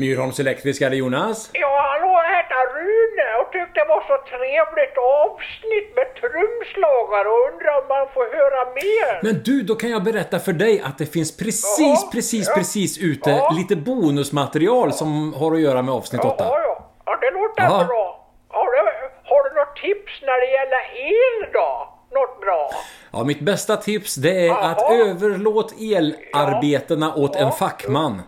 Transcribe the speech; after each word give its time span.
Myrholms 0.00 0.40
Elektriska, 0.40 0.88
det 0.88 0.96
Jonas. 0.96 1.50
Ja, 1.52 1.72
hallå, 1.90 2.12
jag 2.26 2.36
heter 2.36 2.60
Rune 2.76 3.26
och 3.40 3.52
tyckte 3.52 3.80
det 3.80 3.88
var 3.94 4.00
så 4.10 4.16
trevligt 4.32 4.96
avsnitt 5.24 5.88
med 5.96 6.08
trumslagare 6.20 7.28
och 7.34 7.42
undrar 7.52 7.72
om 7.82 7.86
man 7.94 8.06
får 8.14 8.26
höra 8.38 8.60
mer. 8.80 9.20
Men 9.26 9.42
du, 9.44 9.62
då 9.62 9.74
kan 9.74 9.90
jag 9.90 10.02
berätta 10.04 10.38
för 10.38 10.52
dig 10.52 10.82
att 10.86 10.98
det 10.98 11.06
finns 11.06 11.36
precis, 11.36 11.78
Jaha, 12.02 12.10
precis, 12.12 12.48
ja. 12.48 12.54
precis 12.54 12.98
ute 12.98 13.30
Ja. 13.30 13.54
lite 13.58 13.76
bonusmaterial 13.76 14.92
som 14.92 15.34
har 15.34 15.52
att 15.54 15.60
göra 15.60 15.82
med 15.82 15.94
avsnitt 15.94 16.24
8. 16.24 16.34
Ja, 16.38 16.58
ja, 16.66 16.90
ja, 17.06 17.16
det 17.20 17.30
låter 17.30 17.62
Ja. 17.62 17.84
bra. 17.88 18.26
Ja, 18.52 18.64
det, 18.64 18.92
har 19.30 19.40
du 19.48 19.50
något 19.60 19.76
tips 19.76 20.12
när 20.22 20.40
det 20.40 20.50
gäller 20.58 20.82
el 21.12 21.52
då? 21.52 21.96
Något 22.14 22.40
bra? 22.40 22.70
Ja, 23.12 23.24
mitt 23.24 23.40
bästa 23.40 23.76
tips 23.76 24.14
det 24.14 24.30
är 24.30 24.46
Jaha. 24.46 24.70
att 24.70 24.82
överlåt 24.92 25.74
elarbetena 25.80 27.14
åt 27.14 27.36
en 27.36 27.52
fackman. 27.52 28.22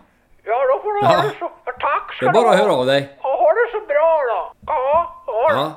Ja, 0.45 0.65
då 0.73 0.81
får 0.83 0.93
du 0.93 0.99
Ja. 0.99 1.07
ha 1.07 1.23
det 1.23 1.31
så... 1.39 1.51
Ska 2.23 2.31
Det 2.31 2.39
är 2.39 2.43
bara 2.43 2.55
du 2.55 2.61
att 2.61 2.65
höra 2.65 2.73
av 2.73 2.85
dig. 2.85 3.09
Ja, 3.23 3.29
ha 3.29 3.53
det 3.53 3.71
så 3.71 3.87
bra 3.87 4.19
då. 4.29 4.53
Ja, 4.67 5.23
ha 5.25 5.47
det. 5.47 5.55
Ja. 5.55 5.71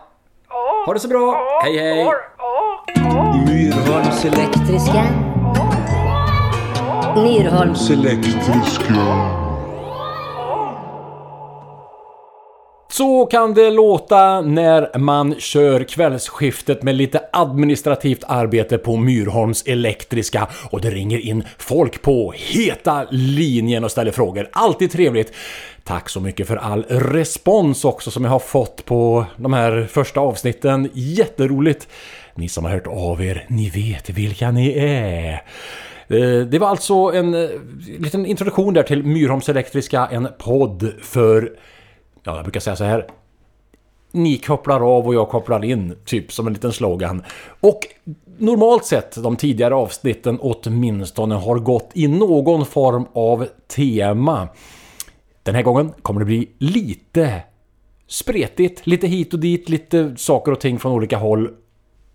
Ja. 0.48 0.84
Ha 0.86 0.92
det 0.94 1.00
så 1.00 1.08
bra. 1.08 1.18
Ja, 1.18 1.60
Hej, 1.64 1.78
hej. 1.78 1.98
Ja, 2.38 2.84
ja. 2.94 3.34
Myrholms 3.46 4.24
Elektriska. 4.24 5.04
Myrholms. 7.16 7.90
elektriska. 7.90 9.45
Så 12.96 13.26
kan 13.26 13.54
det 13.54 13.70
låta 13.70 14.40
när 14.40 14.98
man 14.98 15.34
kör 15.38 15.84
kvällsskiftet 15.84 16.82
med 16.82 16.94
lite 16.94 17.20
administrativt 17.32 18.24
arbete 18.28 18.78
på 18.78 18.96
Myrholms 18.96 19.62
Elektriska 19.66 20.48
och 20.70 20.80
det 20.80 20.90
ringer 20.90 21.18
in 21.18 21.44
folk 21.58 22.02
på 22.02 22.34
heta 22.36 23.06
linjen 23.10 23.84
och 23.84 23.90
ställer 23.90 24.10
frågor. 24.10 24.48
Alltid 24.52 24.90
trevligt. 24.90 25.32
Tack 25.84 26.08
så 26.08 26.20
mycket 26.20 26.46
för 26.46 26.56
all 26.56 26.82
respons 26.88 27.84
också 27.84 28.10
som 28.10 28.24
jag 28.24 28.30
har 28.30 28.38
fått 28.38 28.84
på 28.84 29.26
de 29.36 29.52
här 29.52 29.86
första 29.90 30.20
avsnitten. 30.20 30.90
Jätteroligt! 30.92 31.88
Ni 32.34 32.48
som 32.48 32.64
har 32.64 32.72
hört 32.72 32.86
av 32.86 33.22
er, 33.22 33.46
ni 33.48 33.70
vet 33.70 34.10
vilka 34.10 34.50
ni 34.50 34.78
är. 34.78 35.32
Eh, 36.08 36.46
det 36.46 36.58
var 36.58 36.68
alltså 36.68 36.94
en 36.94 37.34
eh, 37.34 37.50
liten 37.98 38.26
introduktion 38.26 38.74
där 38.74 38.82
till 38.82 39.02
Myrholms 39.02 39.48
Elektriska, 39.48 40.08
en 40.12 40.28
podd 40.38 40.92
för 41.02 41.50
Ja, 42.26 42.36
jag 42.36 42.44
brukar 42.44 42.60
säga 42.60 42.76
så 42.76 42.84
här. 42.84 43.06
Ni 44.12 44.38
kopplar 44.38 44.96
av 44.96 45.06
och 45.06 45.14
jag 45.14 45.28
kopplar 45.28 45.64
in, 45.64 45.96
typ 46.04 46.32
som 46.32 46.46
en 46.46 46.52
liten 46.52 46.72
slogan. 46.72 47.22
Och 47.60 47.80
normalt 48.38 48.84
sett, 48.84 49.22
de 49.22 49.36
tidigare 49.36 49.74
avsnitten 49.74 50.38
åtminstone, 50.40 51.34
har 51.34 51.58
gått 51.58 51.90
i 51.94 52.08
någon 52.08 52.66
form 52.66 53.06
av 53.12 53.46
tema. 53.76 54.48
Den 55.42 55.54
här 55.54 55.62
gången 55.62 55.92
kommer 56.02 56.20
det 56.20 56.24
bli 56.24 56.48
lite 56.58 57.42
spretigt, 58.06 58.86
lite 58.86 59.06
hit 59.06 59.34
och 59.34 59.40
dit, 59.40 59.68
lite 59.68 60.16
saker 60.16 60.52
och 60.52 60.60
ting 60.60 60.78
från 60.78 60.92
olika 60.92 61.16
håll. 61.16 61.50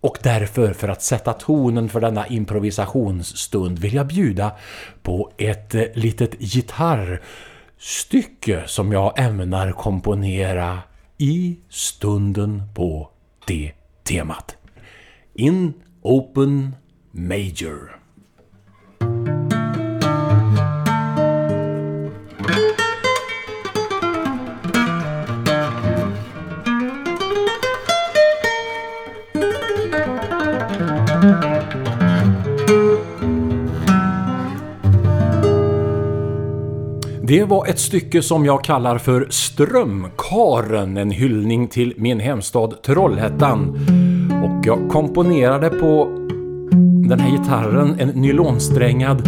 Och 0.01 0.17
därför, 0.23 0.73
för 0.73 0.87
att 0.87 1.01
sätta 1.01 1.33
tonen 1.33 1.89
för 1.89 2.01
denna 2.01 2.27
improvisationsstund, 2.27 3.79
vill 3.79 3.93
jag 3.93 4.07
bjuda 4.07 4.51
på 5.03 5.31
ett 5.37 5.75
litet 5.93 6.35
gitarr 6.39 7.21
stycke 7.81 8.67
som 8.67 8.91
jag 8.91 9.19
ämnar 9.19 9.71
komponera 9.71 10.79
i 11.17 11.59
stunden 11.69 12.63
på 12.73 13.09
det 13.47 13.71
temat. 14.03 14.55
In 15.33 15.73
Open 16.01 16.75
Major. 17.11 18.00
Det 37.31 37.43
var 37.43 37.67
ett 37.67 37.79
stycke 37.79 38.21
som 38.21 38.45
jag 38.45 38.63
kallar 38.63 38.97
för 38.97 39.27
Strömkaren, 39.29 40.97
en 40.97 41.11
hyllning 41.11 41.67
till 41.67 41.93
min 41.97 42.19
hemstad 42.19 42.81
Trollhättan. 42.83 43.69
Och 44.43 44.65
jag 44.65 44.89
komponerade 44.89 45.69
på 45.69 46.05
den 47.09 47.19
här 47.19 47.37
gitarren 47.37 47.99
en 47.99 48.07
nylonsträngad 48.07 49.27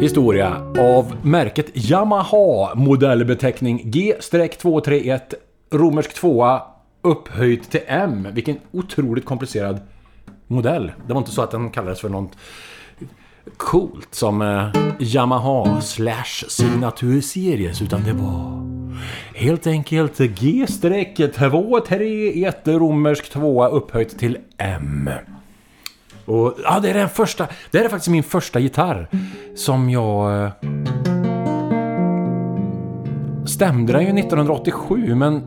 historia 0.00 0.72
av 0.78 1.16
märket 1.22 1.90
Yamaha 1.90 2.74
modellbeteckning 2.74 3.82
G-231 3.84 5.20
romersk 5.70 6.14
2 6.14 6.58
upphöjt 7.02 7.70
till 7.70 7.82
M. 7.86 8.28
Vilken 8.32 8.56
otroligt 8.72 9.24
komplicerad 9.24 9.80
modell. 10.46 10.92
Det 11.06 11.12
var 11.12 11.20
inte 11.20 11.32
så 11.32 11.42
att 11.42 11.50
den 11.50 11.70
kallades 11.70 12.00
för 12.00 12.08
något 12.08 12.32
coolt 13.56 14.14
som 14.14 14.42
eh, 14.42 14.68
Yamaha 14.98 15.80
slash 15.80 16.44
signaturseries 16.48 17.82
utan 17.82 18.04
det 18.04 18.12
var 18.12 18.64
helt 19.34 19.66
enkelt 19.66 20.18
G-231 20.18 22.78
romersk 22.78 23.30
2 23.30 23.66
upphöjt 23.66 24.18
till 24.18 24.38
M. 24.58 25.10
Och 26.24 26.54
ja, 26.64 26.80
det 26.80 26.90
är 26.90 26.94
den 26.94 27.08
första, 27.08 27.46
det 27.70 27.78
här 27.78 27.84
är 27.84 27.88
faktiskt 27.88 28.10
min 28.10 28.22
första 28.22 28.58
gitarr 28.58 29.08
som 29.54 29.90
jag 29.90 30.44
eh, 30.44 30.50
stämde 33.46 33.92
den 33.92 34.02
ju 34.02 34.08
1987 34.08 35.14
men 35.14 35.40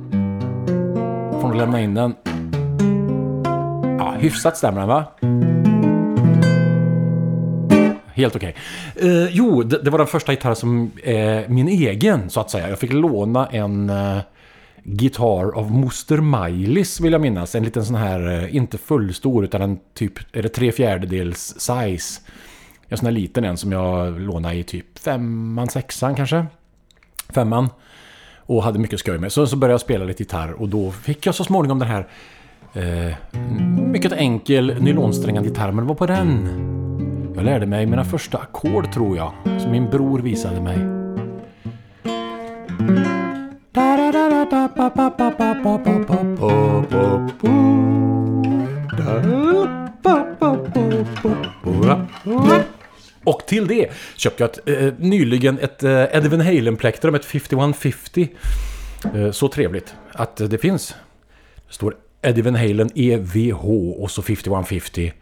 får 1.41 1.47
nog 1.47 1.55
lämna 1.55 1.81
in 1.81 1.93
den. 1.93 2.15
Ja, 3.99 4.15
hyfsat 4.19 4.57
stämmer 4.57 4.79
den 4.79 4.89
va? 4.89 5.05
Helt 8.17 8.35
okej. 8.35 8.55
Eh, 8.95 9.27
jo, 9.29 9.63
det, 9.63 9.77
det 9.83 9.89
var 9.89 9.97
den 9.97 10.07
första 10.07 10.31
gitarren 10.31 10.55
som 10.55 10.91
är 11.03 11.47
min 11.47 11.67
egen, 11.67 12.29
så 12.29 12.39
att 12.39 12.49
säga. 12.49 12.69
Jag 12.69 12.79
fick 12.79 12.93
låna 12.93 13.47
en 13.47 13.89
eh, 13.89 14.19
gitarr 14.83 15.57
av 15.57 15.71
Moster 15.71 16.17
Majlis 16.17 16.99
vill 16.99 17.11
jag 17.11 17.21
minnas. 17.21 17.55
En 17.55 17.63
liten 17.63 17.85
sån 17.85 17.95
här, 17.95 18.43
eh, 18.43 18.55
inte 18.55 18.77
fullstor, 18.77 19.43
utan 19.43 19.61
en 19.61 19.79
typ, 19.93 20.13
är 20.33 20.43
det 20.43 20.49
tre 20.49 20.71
fjärdedels 20.71 21.55
size. 21.57 22.21
En 22.87 22.97
sån 22.97 23.05
här 23.05 23.11
liten 23.11 23.43
en 23.43 23.57
som 23.57 23.71
jag 23.71 24.19
lånade 24.21 24.55
i 24.55 24.63
typ 24.63 24.99
femman, 24.99 25.67
sexan 25.67 26.15
kanske. 26.15 26.45
Femman. 27.29 27.69
Och 28.37 28.63
hade 28.63 28.79
mycket 28.79 28.99
skoj 28.99 29.17
med. 29.17 29.31
Så, 29.31 29.47
så 29.47 29.55
började 29.55 29.73
jag 29.73 29.81
spela 29.81 30.05
lite 30.05 30.23
gitarr 30.23 30.51
och 30.51 30.69
då 30.69 30.91
fick 30.91 31.25
jag 31.25 31.35
så 31.35 31.43
småningom 31.43 31.79
den 31.79 31.87
här 31.87 32.07
eh, 32.73 33.15
mycket 33.91 34.11
enkel 34.11 34.75
nylonsträngad 34.81 35.45
gitarr. 35.45 35.71
Men 35.71 35.77
det 35.85 35.87
var 35.87 35.95
på 35.95 36.05
den 36.05 36.76
jag 37.37 37.45
lärde 37.45 37.65
mig 37.65 37.85
mina 37.85 38.03
första 38.03 38.37
ackord 38.37 38.91
tror 38.93 39.17
jag, 39.17 39.33
som 39.61 39.71
min 39.71 39.89
bror 39.89 40.19
visade 40.19 40.61
mig. 40.61 40.77
Och 53.23 53.43
till 53.47 53.67
det 53.67 53.91
köpte 54.15 54.43
jag 54.43 54.49
ett, 54.49 54.83
eh, 54.83 54.93
nyligen 54.97 55.59
ett 55.59 55.83
eh, 55.83 55.91
Eddie 55.91 56.29
Van 56.29 56.41
Halen-plektrum, 56.41 57.15
ett 57.15 57.25
5150. 57.25 58.29
Eh, 59.15 59.31
så 59.31 59.47
trevligt 59.47 59.95
att 60.13 60.37
det 60.37 60.57
finns. 60.57 60.95
Det 61.67 61.73
står 61.73 61.95
Eddie 62.21 62.41
Van 62.41 62.55
Halen 62.55 62.89
EVH 62.95 63.65
och 64.01 64.11
så 64.11 64.21
5150. 64.21 65.13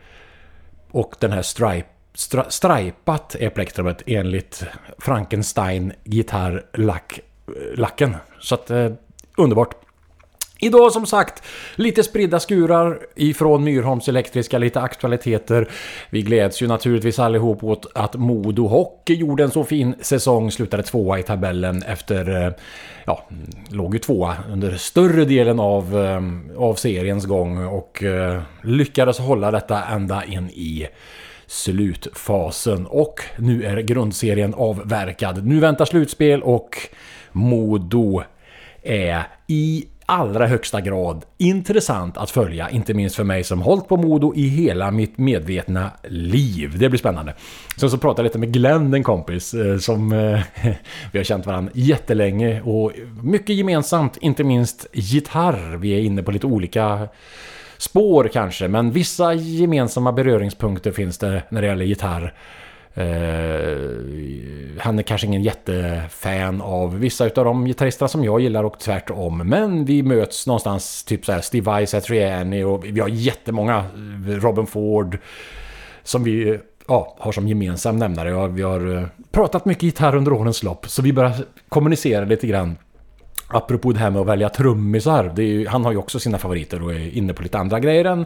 Och 0.91 1.15
den 1.19 1.31
här 1.31 1.41
stripe, 1.41 1.87
stra, 2.16 2.50
strajpat 2.50 3.35
är 3.35 3.50
plektrumet 3.50 4.03
enligt 4.06 4.64
Frankenstein 4.97 5.94
gitarrlacken. 6.03 8.16
Så 8.40 8.56
att 8.56 8.72
eh, 8.72 8.91
underbart. 9.38 9.76
Idag 10.59 10.91
som 10.91 11.06
sagt, 11.06 11.44
lite 11.76 12.03
spridda 12.03 12.40
skurar 12.40 13.00
ifrån 13.16 13.64
Myrholms 13.64 14.08
Elektriska, 14.08 14.58
lite 14.58 14.82
aktualiteter. 14.82 15.70
Vi 16.09 16.22
gläds 16.22 16.62
ju 16.62 16.67
naturligtvis 16.67 17.20
allihop 17.20 17.64
åt 17.64 17.85
att 17.96 18.16
Modo 18.16 18.67
Hockey 18.67 19.16
gjorde 19.16 19.44
en 19.44 19.52
så 19.52 19.64
fin 19.64 19.96
säsong, 20.02 20.52
slutade 20.52 20.84
tvåa 20.84 21.20
i 21.20 21.23
tabellen 21.23 21.84
efter, 21.84 22.46
eh, 22.46 22.53
ja, 23.06 23.23
låg 23.70 23.94
ju 23.94 24.00
tvåa 24.00 24.35
under 24.52 24.72
större 24.72 25.26
delen 25.26 25.59
av, 25.59 26.00
eh, 26.00 26.22
av 26.64 26.73
seriens 26.73 27.26
gång 27.26 27.66
och 27.66 28.03
eh, 28.03 28.41
lyckades 28.64 29.20
hålla 29.20 29.52
detta 29.52 29.84
ända 29.84 30.26
in 30.26 30.50
i 30.50 30.88
slutfasen. 31.47 32.85
Och 32.85 33.21
nu 33.37 33.63
är 33.63 33.77
grundserien 33.77 34.53
avverkad. 34.53 35.45
Nu 35.45 35.59
väntar 35.59 35.85
slutspel 35.85 36.43
och 36.43 36.77
Modo 37.31 38.23
är 38.83 39.23
i 39.47 39.85
allra 40.05 40.47
högsta 40.47 40.81
grad 40.81 41.25
intressant 41.37 42.17
att 42.17 42.31
följa. 42.31 42.69
Inte 42.69 42.93
minst 42.93 43.15
för 43.15 43.23
mig 43.23 43.43
som 43.43 43.61
hållit 43.61 43.87
på 43.87 43.97
Modo 43.97 44.33
i 44.35 44.47
hela 44.47 44.91
mitt 44.91 45.17
medvetna 45.17 45.91
liv. 46.03 46.77
Det 46.79 46.89
blir 46.89 46.99
spännande. 46.99 47.33
Sen 47.77 47.89
så 47.89 47.97
pratade 47.97 48.21
jag 48.21 48.29
lite 48.29 48.39
med 48.39 48.53
Glenn, 48.53 48.93
en 48.93 49.03
kompis, 49.03 49.53
eh, 49.53 49.77
som 49.77 50.11
eh, 50.11 50.41
vi 51.11 51.19
har 51.19 51.23
känt 51.23 51.45
varandra 51.45 51.71
jättelänge 51.75 52.61
och 52.61 52.91
mycket 53.23 53.55
gemensamt, 53.55 54.17
inte 54.17 54.43
minst 54.43 54.87
gitarr. 54.93 55.77
Vi 55.77 55.91
är 55.93 55.99
inne 55.99 56.23
på 56.23 56.31
lite 56.31 56.47
olika 56.47 57.07
spår 57.77 58.29
kanske, 58.33 58.67
men 58.67 58.91
vissa 58.91 59.33
gemensamma 59.33 60.11
beröringspunkter 60.11 60.91
finns 60.91 61.17
det 61.17 61.43
när 61.49 61.61
det 61.61 61.67
gäller 61.67 61.85
gitarr. 61.85 62.33
Uh, 62.97 64.79
han 64.79 64.99
är 64.99 65.03
kanske 65.03 65.27
ingen 65.27 65.43
jättefan 65.43 66.61
av 66.61 66.99
vissa 66.99 67.23
av 67.23 67.31
de 67.33 67.66
gitarristerna 67.66 68.07
som 68.07 68.23
jag 68.23 68.41
gillar 68.41 68.63
och 68.63 68.79
tvärtom. 68.79 69.37
Men 69.37 69.85
vi 69.85 70.03
möts 70.03 70.47
någonstans, 70.47 71.03
typ 71.03 71.25
så 71.25 71.31
här 71.31 71.41
Steve 71.41 71.66
Vai, 71.66 71.87
Satriani 71.87 72.63
och 72.63 72.85
vi 72.85 72.99
har 72.99 73.07
jättemånga. 73.07 73.78
Eh, 73.78 74.31
Robin 74.31 74.67
Ford 74.67 75.17
som 76.03 76.23
vi 76.23 76.49
eh, 76.49 76.59
ja, 76.87 77.16
har 77.19 77.31
som 77.31 77.47
gemensam 77.47 77.97
nämnare. 77.97 78.47
Vi 78.47 78.61
har 78.61 79.09
pratat 79.31 79.66
mycket 79.66 79.83
gitarr 79.83 80.16
under 80.16 80.33
årens 80.33 80.63
lopp 80.63 80.89
så 80.89 81.01
vi 81.01 81.13
börjar 81.13 81.33
kommunicera 81.69 82.25
lite 82.25 82.47
grann. 82.47 82.78
Apropå 83.47 83.91
det 83.91 83.99
här 83.99 84.09
med 84.09 84.21
att 84.21 84.27
välja 84.27 84.49
trummisar. 84.49 85.33
Ju, 85.37 85.67
han 85.67 85.85
har 85.85 85.91
ju 85.91 85.97
också 85.97 86.19
sina 86.19 86.37
favoriter 86.37 86.83
och 86.83 86.93
är 86.93 87.17
inne 87.17 87.33
på 87.33 87.43
lite 87.43 87.57
andra 87.57 87.79
grejer 87.79 88.05
än 88.05 88.25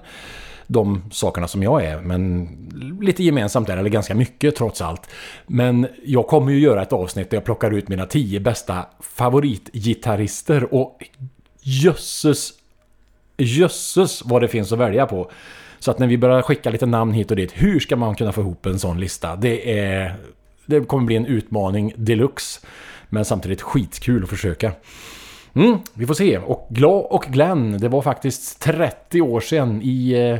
de 0.67 1.03
sakerna 1.11 1.47
som 1.47 1.63
jag 1.63 1.85
är. 1.85 2.01
Men 2.01 2.49
lite 3.01 3.23
gemensamt 3.23 3.67
där, 3.67 3.77
eller 3.77 3.89
ganska 3.89 4.15
mycket 4.15 4.55
trots 4.55 4.81
allt. 4.81 5.09
Men 5.47 5.87
jag 6.05 6.27
kommer 6.27 6.51
ju 6.51 6.59
göra 6.59 6.81
ett 6.81 6.93
avsnitt 6.93 7.29
där 7.29 7.37
jag 7.37 7.45
plockar 7.45 7.71
ut 7.71 7.87
mina 7.87 8.05
tio 8.05 8.39
bästa 8.39 8.85
favoritgitarrister 8.99 10.73
och 10.73 11.09
jösses, 11.61 12.53
jösses 13.37 14.21
vad 14.25 14.41
det 14.41 14.47
finns 14.47 14.71
att 14.71 14.79
välja 14.79 15.05
på. 15.05 15.31
Så 15.79 15.91
att 15.91 15.99
när 15.99 16.07
vi 16.07 16.17
börjar 16.17 16.41
skicka 16.41 16.69
lite 16.69 16.85
namn 16.85 17.13
hit 17.13 17.31
och 17.31 17.37
dit, 17.37 17.51
hur 17.55 17.79
ska 17.79 17.95
man 17.95 18.15
kunna 18.15 18.31
få 18.31 18.41
ihop 18.41 18.65
en 18.65 18.79
sån 18.79 18.99
lista? 18.99 19.35
Det 19.35 19.79
är... 19.79 20.15
Det 20.65 20.87
kommer 20.87 21.05
bli 21.05 21.15
en 21.15 21.25
utmaning 21.25 21.93
deluxe. 21.95 22.59
Men 23.09 23.25
samtidigt 23.25 23.61
skitkul 23.61 24.23
att 24.23 24.29
försöka. 24.29 24.71
Mm, 25.53 25.77
vi 25.93 26.05
får 26.07 26.13
se. 26.13 26.37
Och 26.37 26.67
Glad 26.69 27.05
och 27.05 27.23
Glenn, 27.23 27.77
det 27.77 27.89
var 27.89 28.01
faktiskt 28.01 28.61
30 28.61 29.21
år 29.21 29.39
sedan 29.39 29.81
i 29.83 30.11
eh, 30.11 30.37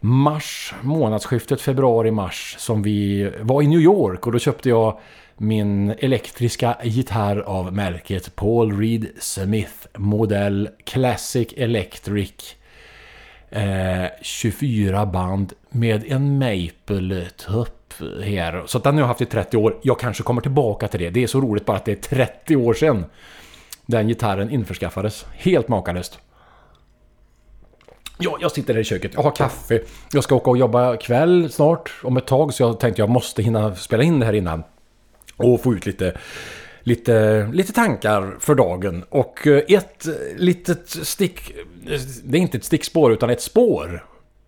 mars, 0.00 0.74
månadsskiftet 0.80 1.60
februari-mars 1.60 2.56
som 2.58 2.82
vi 2.82 3.30
var 3.40 3.62
i 3.62 3.66
New 3.66 3.80
York 3.80 4.26
och 4.26 4.32
då 4.32 4.38
köpte 4.38 4.68
jag 4.68 4.98
min 5.36 5.90
elektriska 5.90 6.76
gitarr 6.84 7.40
av 7.40 7.72
märket 7.72 8.36
Paul 8.36 8.78
Reed 8.78 9.06
Smith 9.20 9.86
modell 9.96 10.68
Classic 10.84 11.48
Electric 11.56 12.56
eh, 13.50 14.04
24 14.22 15.06
band 15.06 15.52
med 15.70 16.04
en 16.12 16.38
Maple-tupp 16.38 17.79
här. 18.24 18.62
Så 18.66 18.78
den 18.78 18.94
har 18.94 19.00
jag 19.00 19.06
haft 19.06 19.20
i 19.20 19.26
30 19.26 19.56
år. 19.56 19.76
Jag 19.82 19.98
kanske 20.00 20.22
kommer 20.22 20.40
tillbaka 20.40 20.88
till 20.88 21.00
det. 21.00 21.10
Det 21.10 21.22
är 21.22 21.26
så 21.26 21.40
roligt 21.40 21.66
bara 21.66 21.76
att 21.76 21.84
det 21.84 21.92
är 21.92 22.16
30 22.16 22.56
år 22.56 22.74
sedan 22.74 23.04
den 23.86 24.08
gitarren 24.08 24.50
införskaffades. 24.50 25.26
Helt 25.32 25.68
makalöst. 25.68 26.18
Ja, 28.18 28.38
jag 28.40 28.52
sitter 28.52 28.74
här 28.74 28.80
i 28.80 28.84
köket, 28.84 29.12
jag 29.14 29.22
har 29.22 29.30
kaffe. 29.30 29.80
Jag 30.12 30.24
ska 30.24 30.34
åka 30.34 30.50
och 30.50 30.58
jobba 30.58 30.96
kväll 30.96 31.52
snart 31.52 31.92
om 32.02 32.16
ett 32.16 32.26
tag 32.26 32.54
så 32.54 32.62
jag 32.62 32.80
tänkte 32.80 33.02
jag 33.02 33.08
måste 33.08 33.42
hinna 33.42 33.74
spela 33.74 34.02
in 34.02 34.20
det 34.20 34.26
här 34.26 34.32
innan. 34.32 34.62
Och 35.36 35.62
få 35.62 35.74
ut 35.74 35.86
lite, 35.86 36.18
lite, 36.80 37.46
lite 37.52 37.72
tankar 37.72 38.36
för 38.40 38.54
dagen. 38.54 39.04
Och 39.08 39.46
eh, 39.46 39.62
ett 39.68 40.06
litet 40.36 40.88
stick... 40.88 41.50
Eh, 41.50 42.00
det 42.24 42.38
är 42.38 42.42
inte 42.42 42.56
ett 42.56 42.64
stickspår 42.64 43.12
utan 43.12 43.30
ett 43.30 43.42
spår. 43.42 44.04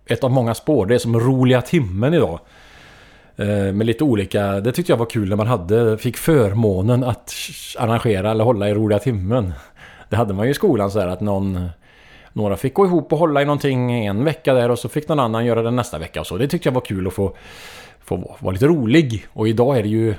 Ett 0.07 0.25
av 0.25 0.31
många 0.31 0.55
spår. 0.55 0.87
Det 0.87 0.95
är 0.95 0.99
som 0.99 1.21
roliga 1.21 1.63
timmen 1.63 2.15
idag. 2.15 2.41
Eh, 3.37 3.73
med 3.73 3.87
lite 3.87 4.05
olika, 4.05 4.61
det 4.61 4.73
tyckte 4.73 4.93
jag 4.93 4.97
var 4.97 5.07
kul 5.07 5.29
när 5.29 5.37
man 5.37 5.47
hade, 5.47 5.99
fick 5.99 6.17
förmånen 6.17 7.05
att 7.05 7.35
arrangera 7.79 8.31
eller 8.31 8.45
hålla 8.45 8.69
i 8.69 8.75
roliga 8.75 8.99
timmen. 8.99 9.53
Det 10.09 10.17
hade 10.17 10.35
man 10.35 10.45
ju 10.45 10.51
i 10.51 10.55
skolan 10.55 10.91
så 10.91 11.01
här 11.01 11.09
att 11.09 11.21
någon, 11.21 11.69
några 12.33 12.57
fick 12.57 12.75
gå 12.75 12.87
ihop 12.87 13.13
och 13.13 13.19
hålla 13.19 13.43
i 13.43 13.45
någonting 13.45 14.07
en 14.07 14.25
vecka 14.25 14.55
där 14.55 14.71
och 14.71 14.79
så 14.79 14.89
fick 14.89 15.09
någon 15.09 15.21
annan 15.21 15.45
göra 15.45 15.63
det 15.63 15.71
nästa 15.71 15.99
vecka 15.99 16.21
och 16.21 16.27
så. 16.27 16.37
Det 16.37 16.49
tyckte 16.49 16.69
jag 16.69 16.75
var 16.75 16.81
kul 16.81 17.07
att 17.07 17.13
få, 17.13 17.37
få 18.05 18.37
vara 18.39 18.53
lite 18.53 18.67
rolig. 18.67 19.27
Och 19.33 19.49
idag 19.49 19.79
är 19.79 19.83
det 19.83 19.89
ju 19.89 20.15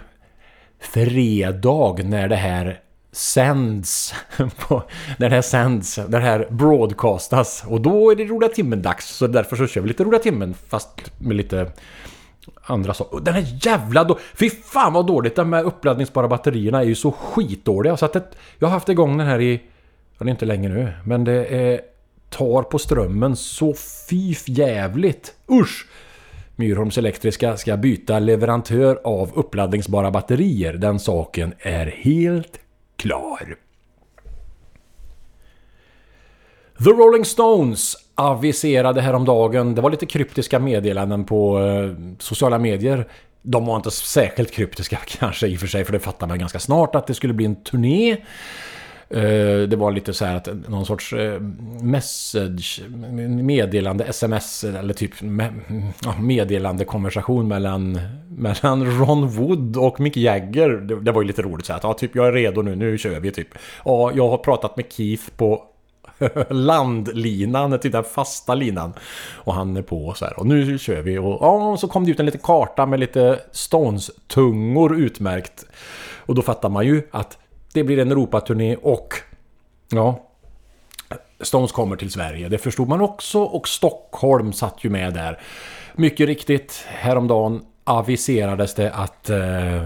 fredag 0.79 2.03
när 2.03 2.27
det 2.27 2.35
här 2.35 2.79
sänds 3.11 4.13
på, 4.57 4.83
när 5.17 5.29
det 5.29 5.35
här 5.35 5.41
sänds, 5.41 5.97
när 5.97 6.19
det 6.19 6.25
här 6.25 6.47
broadcastas 6.49 7.63
och 7.67 7.81
då 7.81 8.11
är 8.11 8.15
det 8.15 8.25
roliga 8.25 8.49
timmen 8.49 8.81
dags 8.81 9.15
så 9.15 9.27
därför 9.27 9.55
så 9.55 9.67
kör 9.67 9.81
vi 9.81 9.87
lite 9.87 10.03
roliga 10.03 10.21
timmen 10.21 10.53
fast 10.53 11.19
med 11.19 11.37
lite 11.37 11.71
andra 12.63 12.93
saker. 12.93 13.19
Den 13.19 13.33
här 13.33 13.45
jävla 13.61 14.03
då... 14.03 14.19
Fy 14.33 14.49
fan 14.49 14.93
vad 14.93 15.07
dåligt! 15.07 15.35
De 15.35 15.53
här 15.53 15.63
uppladdningsbara 15.63 16.27
batterierna 16.27 16.79
är 16.79 16.85
ju 16.85 16.95
så 16.95 17.11
skitdåliga. 17.11 17.97
Så 17.97 18.05
att 18.05 18.13
det, 18.13 18.23
jag 18.59 18.67
har 18.67 18.73
haft 18.73 18.89
igång 18.89 19.17
den 19.17 19.27
här 19.27 19.41
i... 19.41 19.61
Ja, 20.17 20.23
det 20.25 20.29
är 20.29 20.31
inte 20.31 20.45
länge 20.45 20.69
nu. 20.69 20.93
Men 21.05 21.23
det 21.23 21.45
är, 21.45 21.81
tar 22.29 22.63
på 22.63 22.79
strömmen 22.79 23.35
så 23.35 23.73
fy 24.09 24.35
jävligt. 24.45 25.33
Usch! 25.51 25.87
Myrholms 26.55 26.97
Elektriska 26.97 27.57
ska 27.57 27.77
byta 27.77 28.19
leverantör 28.19 28.99
av 29.03 29.31
uppladdningsbara 29.35 30.11
batterier. 30.11 30.73
Den 30.73 30.99
saken 30.99 31.53
är 31.59 31.85
helt 31.85 32.59
klar. 32.95 33.57
The 36.83 36.89
Rolling 36.89 37.25
Stones 37.25 37.95
aviserade 38.15 39.01
häromdagen, 39.01 39.75
det 39.75 39.81
var 39.81 39.91
lite 39.91 40.05
kryptiska 40.05 40.59
meddelanden 40.59 41.23
på 41.23 41.59
eh, 41.59 42.15
sociala 42.19 42.59
medier. 42.59 43.07
De 43.41 43.65
var 43.65 43.75
inte 43.75 43.91
särskilt 43.91 44.51
kryptiska 44.51 44.97
kanske 45.07 45.47
i 45.47 45.55
och 45.55 45.59
för 45.59 45.67
sig, 45.67 45.85
för 45.85 45.93
det 45.93 45.99
fattade 45.99 46.29
man 46.29 46.39
ganska 46.39 46.59
snart 46.59 46.95
att 46.95 47.07
det 47.07 47.13
skulle 47.13 47.33
bli 47.33 47.45
en 47.45 47.55
turné. 47.55 48.17
Eh, 49.09 49.67
det 49.67 49.75
var 49.75 49.91
lite 49.91 50.13
så 50.13 50.25
här 50.25 50.35
att 50.35 50.69
någon 50.69 50.85
sorts 50.85 51.13
eh, 51.13 51.39
message, 51.81 52.81
meddelande, 53.27 54.03
sms 54.03 54.63
eller 54.63 54.93
typ 54.93 55.11
meddelande 56.19 56.85
konversation 56.85 57.47
mellan, 57.47 57.99
mellan 58.29 58.99
Ron 58.99 59.27
Wood 59.27 59.77
och 59.77 59.99
Mick 59.99 60.17
Jagger. 60.17 60.69
Det, 60.69 61.01
det 61.01 61.11
var 61.11 61.21
ju 61.21 61.27
lite 61.27 61.41
roligt 61.41 61.65
så 61.65 61.73
här 61.73 61.77
att 61.77 61.83
ja, 61.83 61.93
typ 61.93 62.15
jag 62.15 62.27
är 62.27 62.31
redo 62.31 62.61
nu, 62.61 62.75
nu 62.75 62.97
kör 62.97 63.19
vi 63.19 63.31
typ. 63.31 63.47
Ja, 63.85 64.11
jag 64.15 64.29
har 64.29 64.37
pratat 64.37 64.77
med 64.77 64.85
Keith 64.89 65.23
på 65.37 65.63
landlinan, 66.49 67.79
den 67.83 68.03
fasta 68.03 68.55
linan. 68.55 68.93
Och 69.33 69.53
han 69.53 69.77
är 69.77 69.81
på 69.81 70.13
så 70.13 70.25
här. 70.25 70.39
Och 70.39 70.47
nu 70.47 70.77
kör 70.77 71.01
vi. 71.01 71.17
Och 71.17 71.37
ja, 71.41 71.77
så 71.77 71.87
kom 71.87 72.05
det 72.05 72.11
ut 72.11 72.19
en 72.19 72.25
liten 72.25 72.41
karta 72.41 72.85
med 72.85 72.99
lite 72.99 73.39
Stones-tungor 73.51 74.95
utmärkt. 74.95 75.65
Och 76.25 76.35
då 76.35 76.41
fattar 76.41 76.69
man 76.69 76.85
ju 76.85 77.07
att 77.11 77.37
det 77.73 77.83
blir 77.83 77.99
en 77.99 78.11
Europaturné 78.11 78.75
och 78.75 79.13
ja, 79.89 80.19
Stones 81.41 81.71
kommer 81.71 81.95
till 81.95 82.11
Sverige. 82.11 82.49
Det 82.49 82.57
förstod 82.57 82.87
man 82.89 83.01
också 83.01 83.43
och 83.43 83.67
Stockholm 83.67 84.53
satt 84.53 84.83
ju 84.83 84.89
med 84.89 85.13
där. 85.13 85.39
Mycket 85.95 86.27
riktigt, 86.27 86.85
häromdagen 86.87 87.61
aviserades 87.83 88.75
det 88.75 88.91
att 88.91 89.29
eh, 89.29 89.83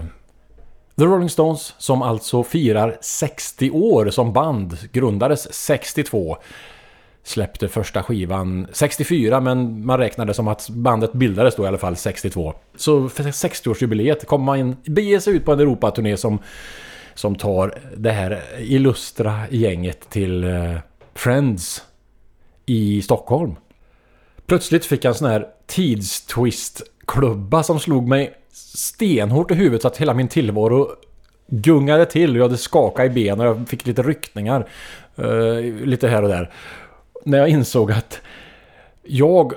The 0.98 1.04
Rolling 1.04 1.28
Stones, 1.28 1.74
som 1.78 2.02
alltså 2.02 2.42
firar 2.42 2.98
60 3.00 3.70
år 3.70 4.10
som 4.10 4.32
band, 4.32 4.78
grundades 4.92 5.54
62 5.54 6.36
släppte 7.28 7.68
första 7.68 8.02
skivan 8.02 8.66
64 8.72 9.40
men 9.40 9.86
man 9.86 9.98
räknade 9.98 10.34
som 10.34 10.48
att 10.48 10.68
bandet 10.68 11.12
bildades 11.12 11.56
då 11.56 11.64
i 11.64 11.66
alla 11.66 11.78
fall 11.78 11.96
62. 11.96 12.54
Så 12.76 13.08
för 13.08 13.24
60-årsjubileet 13.24 14.24
kommer 14.24 14.44
man 14.44 14.76
bege 14.84 15.20
sig 15.20 15.34
ut 15.34 15.44
på 15.44 15.52
en 15.52 15.60
Europaturné 15.60 16.16
som, 16.16 16.38
som 17.14 17.34
tar 17.34 17.78
det 17.96 18.10
här 18.10 18.42
illustra 18.58 19.40
gänget 19.50 20.10
till 20.10 20.44
eh, 20.44 20.74
Friends 21.14 21.82
i 22.66 23.02
Stockholm. 23.02 23.54
Plötsligt 24.46 24.84
fick 24.84 25.04
jag 25.04 25.10
en 25.10 25.18
sån 25.18 25.30
här 25.30 25.46
tidstwist-klubba 25.66 27.62
som 27.62 27.80
slog 27.80 28.08
mig 28.08 28.34
stenhårt 28.78 29.50
i 29.50 29.54
huvudet 29.54 29.82
så 29.82 29.88
att 29.88 29.96
hela 29.96 30.14
min 30.14 30.28
tillvaro 30.28 30.88
gungade 31.46 32.06
till 32.06 32.30
och 32.30 32.36
jag 32.36 32.42
hade 32.42 32.56
skakat 32.56 33.06
i 33.06 33.08
benen 33.08 33.40
och 33.40 33.46
jag 33.46 33.68
fick 33.68 33.86
lite 33.86 34.02
ryckningar. 34.02 34.68
Uh, 35.18 35.26
eh, 35.26 35.74
lite 35.74 36.08
här 36.08 36.22
och 36.22 36.28
där. 36.28 36.52
När 37.24 37.38
jag 37.38 37.48
insåg 37.48 37.92
att 37.92 38.20
jag 39.02 39.52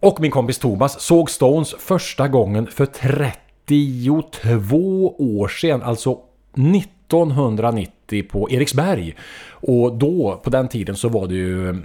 och 0.00 0.20
min 0.20 0.30
kompis 0.30 0.58
Thomas 0.58 1.00
såg 1.00 1.30
Stones 1.30 1.74
första 1.78 2.28
gången 2.28 2.66
för 2.66 2.86
32 2.86 5.14
år 5.18 5.48
sedan. 5.48 5.82
Alltså 5.82 6.18
1990 6.52 8.26
på 8.30 8.50
Eriksberg. 8.50 9.16
Och 9.50 9.96
då, 9.96 10.40
på 10.44 10.50
den 10.50 10.68
tiden 10.68 10.96
så 10.96 11.08
var 11.08 11.26
det 11.26 11.34
ju... 11.34 11.82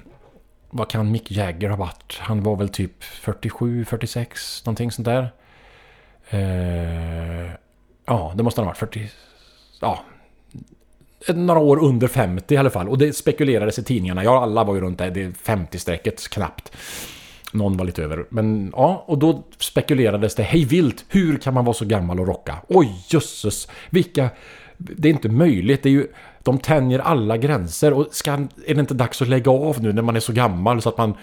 Vad 0.70 0.90
kan 0.90 1.12
Mick 1.12 1.32
Jagger 1.32 1.70
ha 1.70 1.78
varit? 1.78 2.18
Han 2.20 2.44
var 2.44 2.56
väl 2.56 2.70
typ 2.70 3.04
47, 3.04 3.86
46, 3.86 4.66
någonting 4.66 4.92
sånt 4.92 5.06
där. 5.06 5.32
Eh, 6.30 7.52
ja, 8.06 8.34
det 8.36 8.44
måste 8.44 8.62
ha 8.62 8.66
varit 8.66 8.78
40... 8.78 9.10
Ja, 9.82 10.04
några 11.34 11.60
år 11.60 11.84
under 11.84 12.08
50 12.08 12.54
i 12.54 12.58
alla 12.58 12.70
fall. 12.70 12.90
Och 12.90 12.98
det 12.98 13.14
spekulerades 13.14 13.80
i 13.80 13.84
tidningarna. 13.84 14.24
Ja, 14.24 14.44
alla 14.44 14.64
var 14.64 14.76
ju 14.76 14.82
runt 14.82 14.98
det, 14.98 15.10
det 15.10 15.30
50-strecket 15.46 16.30
knappt. 16.30 16.72
Någon 17.54 17.78
var 17.78 17.86
lite 17.86 18.04
över. 18.04 18.26
Men 18.30 18.74
ja, 18.76 19.04
och 19.08 19.18
då 19.18 19.44
spekulerades 19.60 20.36
det 20.36 20.44
hej 20.44 20.66
vilt. 20.66 21.06
Hur 21.10 21.38
kan 21.38 21.54
man 21.54 21.66
vara 21.66 21.74
så 21.74 21.86
gammal 21.86 22.20
och 22.20 22.28
rocka? 22.28 22.56
Oj, 22.68 23.06
jösses. 23.10 23.68
Vilka... 23.90 24.30
Det 24.78 25.08
är 25.08 25.14
inte 25.14 25.30
möjligt. 25.30 25.84
Det 25.84 25.90
är 25.90 25.94
ju... 25.94 26.08
De 26.44 26.60
tänjer 26.60 27.00
alla 27.00 27.38
gränser. 27.38 27.94
Och 27.94 28.08
ska, 28.12 28.32
är 28.68 28.74
det 28.74 28.80
inte 28.80 28.94
dags 28.94 29.22
att 29.22 29.28
lägga 29.28 29.52
av 29.52 29.84
nu 29.84 29.94
när 29.94 30.02
man 30.02 30.16
är 30.16 30.20
så 30.20 30.34
gammal 30.34 30.82
så 30.82 30.90
att 30.90 30.98
man 30.98 31.14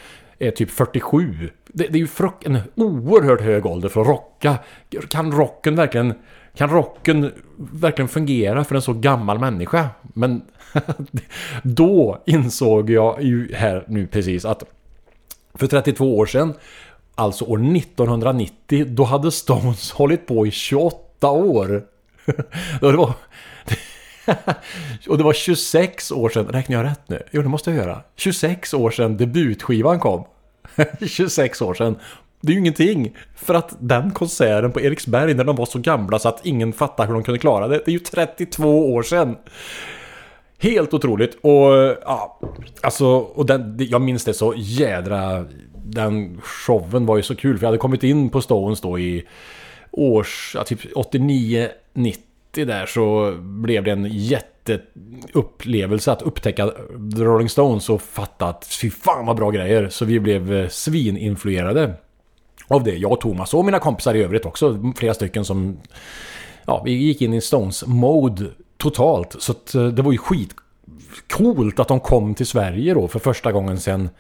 är 0.43 0.51
typ 0.51 0.71
47? 0.71 1.51
Det, 1.67 1.87
det 1.87 1.99
är 1.99 2.01
ju 2.01 2.09
en 2.45 2.59
oerhört 2.75 3.41
hög 3.41 3.67
ålder 3.67 3.89
för 3.89 4.01
att 4.01 4.07
rocka. 4.07 4.59
Kan 5.09 5.33
rocken 5.33 5.77
verkligen... 5.77 6.15
Kan 6.55 6.71
rocken 6.71 7.33
verkligen 7.57 8.09
fungera 8.09 8.65
för 8.65 8.75
en 8.75 8.83
så 8.83 8.93
gammal 8.93 9.39
människa? 9.39 9.89
Men 10.03 10.43
då 11.63 12.23
insåg 12.27 12.91
jag 12.91 13.23
ju 13.23 13.55
här 13.55 13.85
nu 13.89 14.07
precis 14.07 14.45
att 14.45 14.65
för 15.55 15.67
32 15.67 16.17
år 16.19 16.27
sedan, 16.27 16.55
alltså 17.15 17.45
år 17.45 17.77
1990, 17.77 18.85
då 18.89 19.05
hade 19.05 19.31
Stones 19.31 19.93
hållit 19.93 20.27
på 20.27 20.47
i 20.47 20.51
28 20.51 21.31
år. 21.31 21.83
Det 22.81 22.93
var... 22.97 23.13
Och 25.09 25.19
det 25.19 25.25
var 25.25 25.33
26 25.33 26.13
år 26.13 26.29
sedan, 26.29 26.47
räknar 26.47 26.77
jag 26.77 26.87
rätt 26.87 27.09
nu? 27.09 27.23
Jo, 27.31 27.43
det 27.43 27.49
måste 27.49 27.71
jag 27.71 27.77
göra. 27.77 28.03
26 28.17 28.75
år 28.75 28.91
sedan 28.91 29.17
debutskivan 29.17 30.01
kom. 30.01 30.25
26 31.07 31.63
år 31.63 31.75
sedan. 31.75 31.97
Det 32.41 32.53
är 32.53 32.53
ju 32.53 32.59
ingenting. 32.61 33.17
För 33.35 33.55
att 33.55 33.77
den 33.79 34.11
konserten 34.11 34.73
på 34.73 34.81
Eriksberg 34.81 35.35
när 35.35 35.45
de 35.45 35.57
var 35.57 35.67
så 35.67 35.79
gamla 35.79 36.19
så 36.19 36.29
att 36.29 36.47
ingen 36.47 36.73
fattar 36.73 37.07
hur 37.07 37.15
de 37.15 37.23
kunde 37.23 37.39
klara 37.39 37.69
det. 37.69 37.77
Det 37.77 37.89
är 37.89 37.93
ju 37.93 37.99
32 37.99 38.93
år 38.95 39.03
sedan. 39.03 39.37
Helt 40.59 40.95
otroligt. 40.95 41.35
Och 41.41 41.97
ja, 42.05 42.41
alltså, 42.81 43.07
och 43.07 43.47
den, 43.47 43.77
jag 43.91 44.01
minns 44.03 44.25
det 44.25 44.35
så 44.35 44.55
jädra... 44.57 45.45
Den 45.85 46.41
showen 46.43 47.07
var 47.07 47.17
ju 47.17 47.23
så 47.23 47.37
kul 47.37 47.59
för 47.59 47.65
jag 47.65 47.69
hade 47.69 47.79
kommit 47.79 48.03
in 48.03 48.31
på 48.31 48.41
Stones 48.41 48.81
då 48.81 48.99
i 48.99 49.27
års, 49.91 50.53
ja, 50.55 50.65
typ 50.65 50.81
89, 50.95 51.69
90 51.93 52.23
där 52.53 52.87
så 52.87 53.37
blev 53.41 53.85
det 53.85 53.91
en 53.91 54.05
jätte 54.05 54.52
jätteupplevelse 54.69 56.13
att 56.13 56.23
upptäcka 56.23 56.67
The 57.17 57.25
Rolling 57.25 57.49
Stones 57.49 57.89
och 57.89 58.03
fatta 58.03 58.47
att 58.47 58.67
fy 58.67 58.91
fan 58.91 59.27
vad 59.27 59.37
bra 59.37 59.51
grejer. 59.51 59.89
Så 59.89 60.05
vi 60.05 60.21
blev 60.21 60.53
eh, 60.53 60.69
svininfluerade 60.69 61.95
av 62.69 62.85
det. 62.85 62.95
Jag 62.95 63.13
och 63.13 63.21
Thomas 63.21 63.55
och 63.55 63.65
mina 63.65 63.79
kompisar 63.79 64.15
i 64.15 64.23
övrigt 64.23 64.47
också. 64.47 64.93
Flera 64.97 65.15
stycken 65.15 65.45
som... 65.45 65.79
Ja, 66.67 66.83
vi 66.85 66.93
gick 66.93 67.23
in 67.23 67.35
i 67.35 67.41
Stones-mode 67.41 68.47
totalt. 68.77 69.37
Så 69.39 69.53
att, 69.53 69.75
eh, 69.75 69.87
det 69.87 70.03
var 70.03 70.13
ju 70.13 70.19
skitcoolt 70.19 71.81
att 71.81 71.89
de 71.89 72.01
kom 72.01 72.35
till 72.35 72.47
Sverige 72.47 72.95
då 72.95 73.09
för 73.09 73.19
första 73.19 73.53
gången 73.53 73.81
sen... 73.81 74.11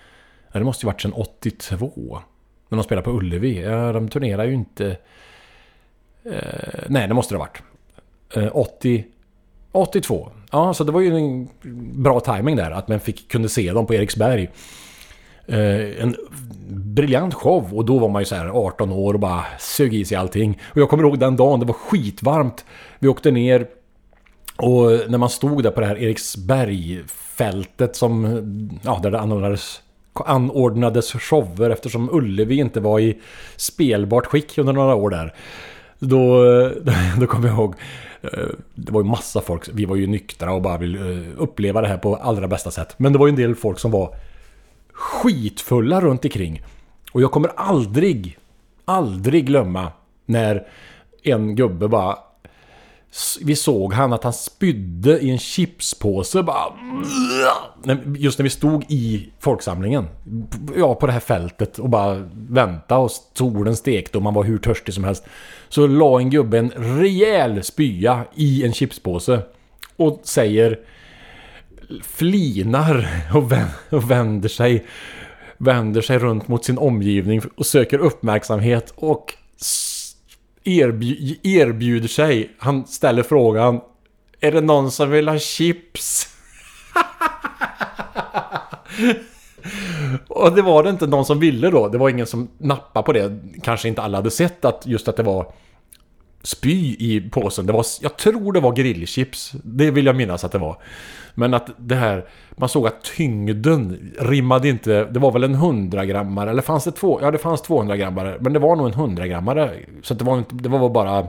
Ja, 0.53 0.59
det 0.59 0.65
måste 0.65 0.87
ju 0.87 0.87
varit 0.87 1.01
sen 1.01 1.13
82. 1.13 2.19
När 2.69 2.77
de 2.77 2.85
spelade 2.85 3.05
på 3.05 3.11
Ullevi. 3.11 3.63
Ja, 3.63 3.93
de 3.93 4.09
turnerar 4.09 4.45
ju 4.45 4.55
inte... 4.55 4.97
Eh, 6.25 6.85
nej, 6.89 7.09
det 7.09 7.15
måste 7.15 7.35
det 7.35 7.39
ha 7.39 7.47
varit. 7.47 7.63
Eh, 8.37 8.57
80... 8.57 9.05
82. 9.73 10.31
Ja, 10.51 10.75
så 10.75 10.85
det 10.85 10.93
var 10.93 11.01
ju 11.01 11.17
en 11.17 11.49
bra 12.03 12.21
timing 12.21 12.57
där. 12.57 12.71
Att 12.71 12.89
man 12.89 13.01
fick, 13.01 13.29
kunde 13.31 13.49
se 13.49 13.73
dem 13.73 13.87
på 13.87 13.95
Eriksberg. 13.95 14.51
Eh, 15.47 16.03
en 16.03 16.17
briljant 16.69 17.35
show 17.35 17.75
och 17.75 17.85
då 17.85 17.99
var 17.99 18.09
man 18.09 18.23
ju 18.23 18.27
så 18.27 18.35
här 18.35 18.49
18 18.49 18.93
år 18.93 19.15
och 19.15 19.21
bara 19.21 19.45
sög 19.59 19.95
i 19.95 20.05
sig 20.05 20.17
allting. 20.17 20.59
Och 20.71 20.77
jag 20.77 20.89
kommer 20.89 21.05
ihåg 21.05 21.19
den 21.19 21.37
dagen, 21.37 21.61
det 21.61 21.67
var 21.67 21.75
skitvarmt. 21.75 22.65
Vi 22.99 23.09
åkte 23.09 23.31
ner 23.31 23.67
och 24.57 25.11
när 25.11 25.19
man 25.19 25.29
stod 25.29 25.63
där 25.63 25.71
på 25.71 25.81
det 25.81 25.87
här 25.87 25.99
Eriksbergfältet 25.99 27.97
som, 27.97 28.43
ja, 28.83 29.01
där 29.03 29.11
det 29.11 29.21
anordnades, 29.21 29.81
anordnades 30.13 31.13
shower 31.13 31.71
eftersom 31.71 32.11
Ullevi 32.13 32.57
inte 32.57 32.81
var 32.81 33.01
i 33.01 33.19
spelbart 33.57 34.27
skick 34.27 34.59
under 34.59 34.73
några 34.73 34.95
år 34.95 35.11
där. 35.11 35.35
Då, 35.99 36.45
då 37.21 37.27
kommer 37.27 37.49
jag 37.49 37.57
ihåg, 37.57 37.75
Eh, 38.23 38.49
det 38.75 38.93
var 38.93 39.03
ju 39.03 39.09
massa 39.09 39.41
folk, 39.41 39.69
vi 39.73 39.85
var 39.85 39.97
ju 39.97 40.07
nyktra 40.07 40.53
och 40.53 40.63
bara 40.63 40.79
ville 40.79 41.13
eh, 41.13 41.29
uppleva 41.37 41.81
det 41.81 41.89
här 41.89 41.99
på 41.99 42.17
allra 42.17 42.49
bästa 42.49 42.71
sätt. 42.71 42.95
Men 42.97 43.13
det 43.13 43.19
var 43.19 43.27
ju 43.27 43.31
en 43.31 43.37
del 43.37 43.55
folk 43.55 43.79
som 43.79 43.91
var 43.91 44.15
skitfulla 44.93 46.01
runt 46.01 46.25
omkring. 46.25 46.63
Och 47.13 47.23
jag 47.23 47.31
kommer 47.33 47.51
aldrig, 47.57 48.39
aldrig 48.85 49.47
glömma 49.47 49.93
när 50.27 50.67
en 51.23 51.57
gubbe 51.57 51.89
bara... 51.89 52.19
Vi 53.41 53.57
såg 53.57 53.93
han 53.93 54.13
att 54.13 54.25
han 54.25 54.33
spydde 54.33 55.21
i 55.21 55.31
en 55.31 55.39
chipspåse 55.39 56.43
bara... 56.43 56.73
Just 58.17 58.39
när 58.39 58.43
vi 58.43 58.51
stod 58.51 58.85
i 58.89 59.33
folksamlingen. 59.41 60.09
Ja, 60.77 60.95
på 60.95 61.07
det 61.07 61.13
här 61.13 61.21
fältet 61.21 61.79
och 61.79 61.89
bara 61.89 62.29
vänta 62.35 62.97
och 62.99 63.11
solen 63.35 63.77
stekte 63.77 64.19
och 64.19 64.23
man 64.23 64.35
var 64.35 64.45
hur 64.45 64.59
törstig 64.59 64.95
som 64.95 65.05
helst. 65.05 65.25
Så 65.69 65.87
la 65.87 66.19
en 66.19 66.31
gubbe 66.31 66.59
en 66.59 66.71
rejäl 66.71 67.63
spya 67.63 68.25
i 68.35 68.65
en 68.65 68.73
chipspåse. 68.73 69.43
Och 69.97 70.21
säger... 70.25 70.79
Flinar 72.03 73.09
och 73.91 74.11
vänder 74.11 74.49
sig 74.49 74.87
vänder 75.59 76.01
sig 76.01 76.19
runt 76.19 76.49
mot 76.49 76.65
sin 76.65 76.79
omgivning 76.79 77.43
och 77.55 77.67
söker 77.67 77.99
uppmärksamhet 77.99 78.93
och 78.97 79.35
erbj 80.65 81.41
erbjuder 81.43 82.09
sig. 82.09 82.51
Han 82.59 82.87
ställer 82.87 83.23
frågan 83.23 83.81
Är 84.41 84.53
det 84.53 84.61
någon 84.61 84.91
som 84.91 85.11
vill 85.11 85.29
ha 85.29 85.39
chips? 85.39 86.29
och 90.29 90.55
det 90.55 90.63
var 90.63 90.83
det 90.83 90.91
inte 90.91 91.07
någon 91.07 91.25
som 91.25 91.41
ville 91.41 91.71
då. 91.71 91.89
Det 91.89 91.99
var 91.99 92.09
ingen 92.09 92.27
som 92.27 92.49
nappade 92.59 93.07
på 93.07 93.13
det. 93.13 93.39
Kanske 93.63 93.89
inte 93.89 94.03
alla 94.03 94.19
hade 94.19 94.31
sett 94.31 94.65
att 94.65 94.87
just 94.87 95.09
att 95.09 95.17
det 95.17 95.23
var 95.23 95.53
spy 96.43 96.97
i 96.99 97.29
påsen. 97.33 97.67
Det 97.67 97.73
var, 97.73 97.87
jag 98.01 98.17
tror 98.17 98.53
det 98.53 98.61
var 98.61 98.73
grillchips. 98.73 99.53
Det 99.65 99.91
vill 99.91 100.07
jag 100.07 100.17
minnas 100.17 100.45
att 100.45 100.53
det 100.53 100.59
var. 100.59 100.77
Men 101.35 101.55
att 101.55 101.71
det 101.77 101.95
här, 101.95 102.29
man 102.57 102.69
såg 102.69 102.87
att 102.87 103.03
tyngden 103.03 104.13
rimmade 104.19 104.69
inte, 104.69 105.05
det 105.05 105.19
var 105.19 105.33
väl 105.33 105.45
en 105.45 105.55
100 105.55 106.05
grammare 106.05 106.51
eller 106.51 106.63
fanns 106.63 106.85
det 106.85 106.93
två? 106.93 107.19
Ja 107.23 107.31
det 107.31 107.39
fanns 107.39 107.63
200 107.63 107.97
grammare, 107.97 108.37
men 108.41 108.53
det 108.53 108.59
var 108.59 108.77
nog 108.77 108.87
en 108.87 108.93
100 108.93 109.27
grammare. 109.27 109.71
Så 110.03 110.15
det 110.15 110.25
var 110.25 110.39
inte, 110.39 110.55
det 110.55 110.69
var 110.69 110.89
bara... 110.89 111.27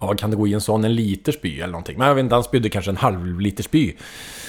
Ja, 0.00 0.14
kan 0.14 0.30
det 0.30 0.36
gå 0.36 0.46
i 0.46 0.54
en 0.54 0.60
sån? 0.60 0.84
En 0.84 0.94
liter 0.94 1.32
spy 1.32 1.60
eller 1.60 1.72
någonting? 1.72 1.98
Men 1.98 2.08
jag 2.08 2.14
vet 2.14 2.22
inte, 2.22 2.34
han 2.34 2.44
spydde 2.44 2.68
kanske 2.68 2.90
en 2.90 2.96
halv 2.96 3.40
liter 3.40 3.62
spy. 3.62 3.92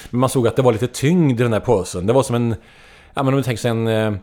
Men 0.10 0.20
man 0.20 0.30
såg 0.30 0.48
att 0.48 0.56
det 0.56 0.62
var 0.62 0.74
lite 0.74 0.88
tyngd 0.88 1.40
i 1.40 1.44
den 1.44 1.54
här 1.54 1.60
påsen. 1.60 2.08
Det 2.08 2.14
var 2.14 2.24
som 2.24 2.36
en... 2.36 2.56
Ja 3.14 3.24
men 3.24 3.34
om 3.34 3.38
du 3.38 3.44
tänker 3.44 3.62
sig 3.62 3.72
en 3.72 3.88
eh, 3.88 4.14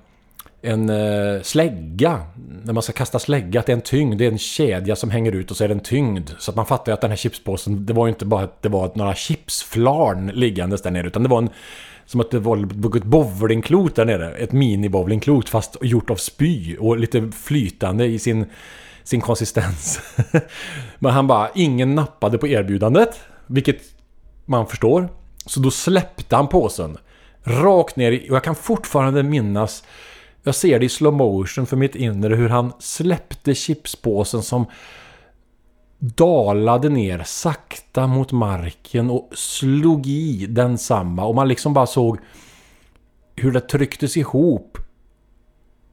en 0.62 0.90
eh, 0.90 1.42
slägga. 1.42 2.20
När 2.64 2.73
man 2.73 2.83
ska 2.83 2.93
kasta 2.93 3.19
slägga, 3.19 3.61
att 3.61 3.67
det 3.67 3.73
är 3.73 3.76
en 3.76 3.83
tyngd. 3.83 4.19
Det 4.19 4.26
är 4.26 4.31
en 4.31 4.38
kedja 4.38 4.97
som 4.97 5.11
hänger 5.11 5.33
ut 5.33 5.50
och 5.50 5.57
så 5.57 5.64
är 5.64 5.69
det 5.69 5.75
en 5.75 5.81
tyngd. 5.81 6.31
Så 6.38 6.50
att 6.50 6.57
man 6.57 6.67
fattar 6.67 6.93
ju 6.93 6.95
att 6.95 7.00
den 7.00 7.11
här 7.11 7.17
chipspåsen, 7.17 7.87
det 7.87 7.93
var 7.93 8.07
ju 8.07 8.09
inte 8.09 8.25
bara 8.25 8.45
att 8.45 8.62
det 8.62 8.69
var 8.69 8.93
några 8.95 9.14
chipsflarn 9.14 10.26
liggandes 10.26 10.83
där 10.83 10.90
nere. 10.90 11.07
Utan 11.07 11.23
det 11.23 11.29
var 11.29 11.38
en... 11.38 11.50
Som 12.07 12.21
att 12.21 12.31
det 12.31 12.38
var 12.38 12.57
ett 12.97 13.05
bowlingklot 13.05 13.95
där 13.95 14.05
nere. 14.05 14.35
Ett 14.35 14.52
mini-bowlingklot 14.52 15.49
fast 15.49 15.76
gjort 15.81 16.11
av 16.11 16.17
spy 16.17 16.76
och 16.76 16.99
lite 16.99 17.31
flytande 17.31 18.07
i 18.07 18.19
sin, 18.19 18.47
sin 19.05 19.21
konsistens. 19.21 20.00
Men 20.99 21.12
han 21.12 21.26
bara, 21.26 21.50
ingen 21.55 21.95
nappade 21.95 22.38
på 22.38 22.49
erbjudandet. 22.49 23.21
Vilket 23.47 23.83
man 24.45 24.67
förstår. 24.67 25.09
Så 25.47 25.61
då 25.61 25.71
släppte 25.71 26.37
han 26.37 26.49
påsen. 26.49 26.99
Rakt 27.43 27.97
ner 27.97 28.12
i, 28.12 28.31
och 28.31 28.37
jag 28.37 28.45
kan 28.45 28.55
fortfarande 28.55 29.23
minnas 29.23 29.85
jag 30.42 30.54
ser 30.54 30.78
det 30.78 30.85
i 30.87 30.88
slow 30.88 31.14
motion 31.14 31.66
för 31.66 31.76
mitt 31.76 31.94
inre 31.94 32.35
hur 32.35 32.49
han 32.49 32.73
släppte 32.78 33.54
chipspåsen 33.54 34.42
som 34.42 34.66
dalade 35.99 36.88
ner 36.88 37.23
sakta 37.26 38.06
mot 38.06 38.32
marken 38.32 39.11
och 39.11 39.30
slog 39.32 40.06
i 40.06 40.47
densamma. 40.47 41.25
Och 41.25 41.35
man 41.35 41.49
liksom 41.49 41.75
bara 41.75 41.87
såg 41.87 42.18
hur 43.37 43.52
det 43.52 43.61
trycktes 43.61 44.16
ihop 44.16 44.78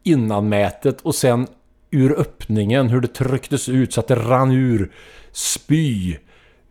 innan 0.03 0.49
mätet 0.49 1.01
och 1.01 1.15
sen 1.15 1.47
ur 1.91 2.19
öppningen 2.19 2.89
hur 2.89 3.01
det 3.01 3.07
trycktes 3.07 3.69
ut 3.69 3.93
så 3.93 3.99
att 3.99 4.07
det 4.07 4.15
rann 4.15 4.51
ur 4.51 4.91
spy 5.31 6.17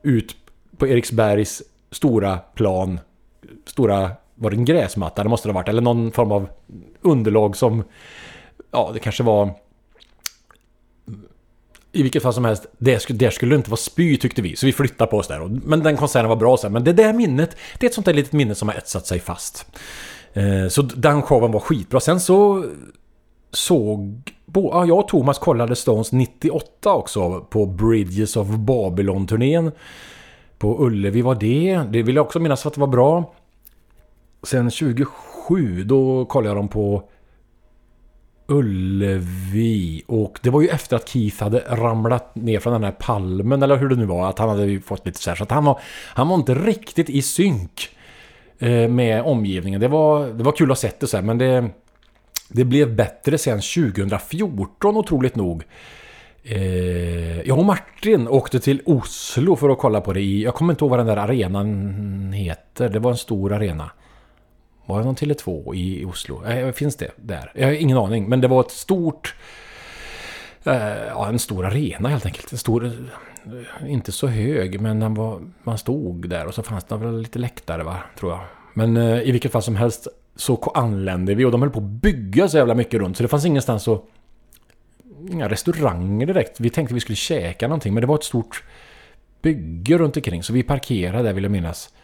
ut 0.02 0.36
på 0.76 0.86
Eriksbergs 0.86 1.62
stora 1.90 2.36
plan. 2.38 3.00
Stora 3.66 4.10
var 4.36 4.50
det 4.50 4.56
en 4.56 4.64
gräsmatta? 4.64 5.22
Det 5.22 5.28
måste 5.28 5.48
det 5.48 5.52
ha 5.52 5.60
varit. 5.60 5.68
Eller 5.68 5.82
någon 5.82 6.12
form 6.12 6.32
av 6.32 6.48
underlag 7.02 7.56
som... 7.56 7.84
Ja, 8.70 8.90
det 8.94 8.98
kanske 8.98 9.22
var... 9.22 9.50
I 11.92 12.02
vilket 12.02 12.22
fall 12.22 12.34
som 12.34 12.44
helst, 12.44 12.66
Där 12.78 12.98
skulle, 12.98 13.18
det 13.18 13.30
skulle 13.30 13.54
inte 13.54 13.70
vara 13.70 13.76
spy 13.76 14.16
tyckte 14.16 14.42
vi. 14.42 14.56
Så 14.56 14.66
vi 14.66 14.72
flyttade 14.72 15.10
på 15.10 15.16
oss 15.16 15.28
där. 15.28 15.48
Men 15.64 15.82
den 15.82 15.96
konserten 15.96 16.28
var 16.28 16.36
bra 16.36 16.56
sen. 16.56 16.72
Men 16.72 16.84
det 16.84 16.92
där 16.92 17.12
minnet, 17.12 17.56
det 17.78 17.86
är 17.86 17.88
ett 17.88 17.94
sånt 17.94 18.04
där 18.04 18.14
litet 18.14 18.32
minne 18.32 18.54
som 18.54 18.68
har 18.68 18.76
etsat 18.76 19.06
sig 19.06 19.20
fast. 19.20 19.66
Eh, 20.32 20.68
så 20.68 20.82
den 20.82 21.22
showen 21.22 21.52
var 21.52 21.60
skitbra. 21.60 22.00
Sen 22.00 22.20
så 22.20 22.64
såg... 23.52 24.32
Ja, 24.54 24.84
jag 24.86 24.98
och 24.98 25.08
Thomas 25.08 25.38
kollade 25.38 25.76
Stones 25.76 26.12
98 26.12 26.92
också 26.92 27.40
på 27.40 27.66
Bridges 27.66 28.36
of 28.36 28.48
Babylon-turnén. 28.48 29.72
På 30.58 30.84
Ullevi 30.84 31.22
var 31.22 31.34
det. 31.34 31.80
Det 31.90 32.02
vill 32.02 32.16
jag 32.16 32.26
också 32.26 32.38
minnas 32.38 32.66
att 32.66 32.74
det 32.74 32.80
var 32.80 32.86
bra. 32.86 33.34
Sen 34.46 34.70
27 34.70 35.84
då 35.84 36.24
kollade 36.24 36.48
jag 36.48 36.56
dem 36.56 36.68
på 36.68 37.02
Ullevi. 38.46 40.02
Och 40.06 40.38
det 40.42 40.50
var 40.50 40.60
ju 40.60 40.68
efter 40.68 40.96
att 40.96 41.08
Keith 41.08 41.42
hade 41.42 41.58
ramlat 41.58 42.34
ner 42.34 42.60
från 42.60 42.72
den 42.72 42.84
här 42.84 42.92
palmen 42.98 43.62
eller 43.62 43.76
hur 43.76 43.88
det 43.88 43.96
nu 43.96 44.06
var. 44.06 44.28
Att 44.28 44.38
han 44.38 44.48
hade 44.48 44.66
ju 44.66 44.80
fått 44.80 45.06
lite 45.06 45.18
så 45.18 45.30
här. 45.30 45.36
Så 45.36 45.42
att 45.42 45.50
han 45.50 45.64
var, 45.64 45.80
han 46.14 46.28
var 46.28 46.36
inte 46.36 46.54
riktigt 46.54 47.10
i 47.10 47.22
synk 47.22 47.88
eh, 48.58 48.88
med 48.88 49.22
omgivningen. 49.22 49.80
Det 49.80 49.88
var, 49.88 50.26
det 50.26 50.44
var 50.44 50.52
kul 50.52 50.66
att 50.66 50.78
ha 50.78 50.88
sett 50.88 51.00
det 51.00 51.06
så 51.06 51.16
här, 51.16 51.24
men 51.24 51.38
det, 51.38 51.68
det 52.48 52.64
blev 52.64 52.96
bättre 52.96 53.38
sen 53.38 53.60
2014 53.60 54.96
otroligt 54.96 55.36
nog. 55.36 55.62
Eh, 56.42 57.40
jag 57.40 57.58
och 57.58 57.64
Martin 57.64 58.28
åkte 58.28 58.60
till 58.60 58.82
Oslo 58.84 59.56
för 59.56 59.68
att 59.68 59.78
kolla 59.78 60.00
på 60.00 60.12
det 60.12 60.20
i... 60.20 60.42
Jag 60.42 60.54
kommer 60.54 60.72
inte 60.72 60.84
ihåg 60.84 60.90
vad 60.90 60.98
den 60.98 61.06
där 61.06 61.16
arenan 61.16 62.32
heter. 62.32 62.88
Det 62.88 62.98
var 62.98 63.10
en 63.10 63.16
stor 63.16 63.52
arena. 63.52 63.90
Var 64.86 64.98
det 64.98 65.04
någon 65.04 65.16
Tele2 65.16 65.74
i 65.74 66.04
Oslo? 66.04 66.44
Äh, 66.44 66.72
finns 66.72 66.96
det 66.96 67.10
där? 67.16 67.52
Jag 67.54 67.66
har 67.66 67.72
ingen 67.72 67.98
aning. 67.98 68.28
Men 68.28 68.40
det 68.40 68.48
var 68.48 68.60
ett 68.60 68.70
stort... 68.70 69.34
Eh, 70.64 71.06
ja, 71.08 71.28
en 71.28 71.38
stor 71.38 71.66
arena 71.66 72.08
helt 72.08 72.26
enkelt. 72.26 72.52
En 72.52 72.58
stor... 72.58 72.86
Eh, 72.86 73.92
inte 73.92 74.12
så 74.12 74.26
hög, 74.26 74.80
men 74.80 75.00
den 75.00 75.14
var, 75.14 75.40
man 75.62 75.78
stod 75.78 76.28
där 76.28 76.46
och 76.46 76.54
så 76.54 76.62
fanns 76.62 76.84
det 76.84 76.96
väl 76.96 77.18
lite 77.18 77.38
läktare, 77.38 77.82
va? 77.82 77.96
Tror 78.18 78.32
jag. 78.32 78.40
Men 78.74 78.96
eh, 78.96 79.20
i 79.20 79.32
vilket 79.32 79.52
fall 79.52 79.62
som 79.62 79.76
helst 79.76 80.08
så 80.36 80.72
anlände 80.74 81.34
vi 81.34 81.44
och 81.44 81.50
de 81.50 81.62
höll 81.62 81.70
på 81.70 81.78
att 81.78 81.84
bygga 81.84 82.48
så 82.48 82.56
jävla 82.56 82.74
mycket 82.74 83.00
runt. 83.00 83.16
Så 83.16 83.22
det 83.22 83.28
fanns 83.28 83.44
ingenstans 83.44 83.88
att... 83.88 84.04
Inga 85.30 85.48
restauranger 85.48 86.26
direkt. 86.26 86.60
Vi 86.60 86.70
tänkte 86.70 86.94
vi 86.94 87.00
skulle 87.00 87.16
käka 87.16 87.68
någonting, 87.68 87.94
men 87.94 88.00
det 88.00 88.06
var 88.06 88.14
ett 88.14 88.24
stort 88.24 88.64
bygge 89.42 89.98
runt 89.98 90.16
omkring. 90.16 90.42
Så 90.42 90.52
vi 90.52 90.62
parkerade 90.62 91.22
där 91.22 91.32
vill 91.32 91.44
jag 91.44 91.50
minnas. 91.50 91.94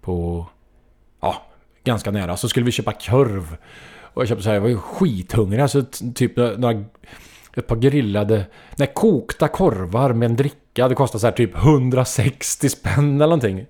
På... 0.00 0.46
Ja, 1.20 1.42
ganska 1.84 2.10
nära. 2.10 2.36
Så 2.36 2.48
skulle 2.48 2.66
vi 2.66 2.72
köpa 2.72 2.92
korv. 2.92 3.56
Och 4.00 4.22
jag 4.22 4.28
köpte 4.28 4.42
så 4.42 4.48
här, 4.48 4.54
jag 4.54 4.62
var 4.62 4.68
ju 4.68 4.78
skithungrig. 4.78 5.60
Alltså 5.60 5.82
typ 6.14 6.36
några... 6.36 6.84
Ett 7.56 7.66
par 7.66 7.76
grillade... 7.76 8.46
Nej, 8.76 8.90
kokta 8.94 9.48
korvar 9.48 10.12
med 10.12 10.30
en 10.30 10.36
dricka. 10.36 10.88
Det 10.88 10.94
kostade 10.94 11.20
så 11.20 11.26
här 11.26 11.34
typ 11.34 11.56
160 11.56 12.68
spänn 12.68 13.14
eller 13.14 13.26
någonting. 13.26 13.66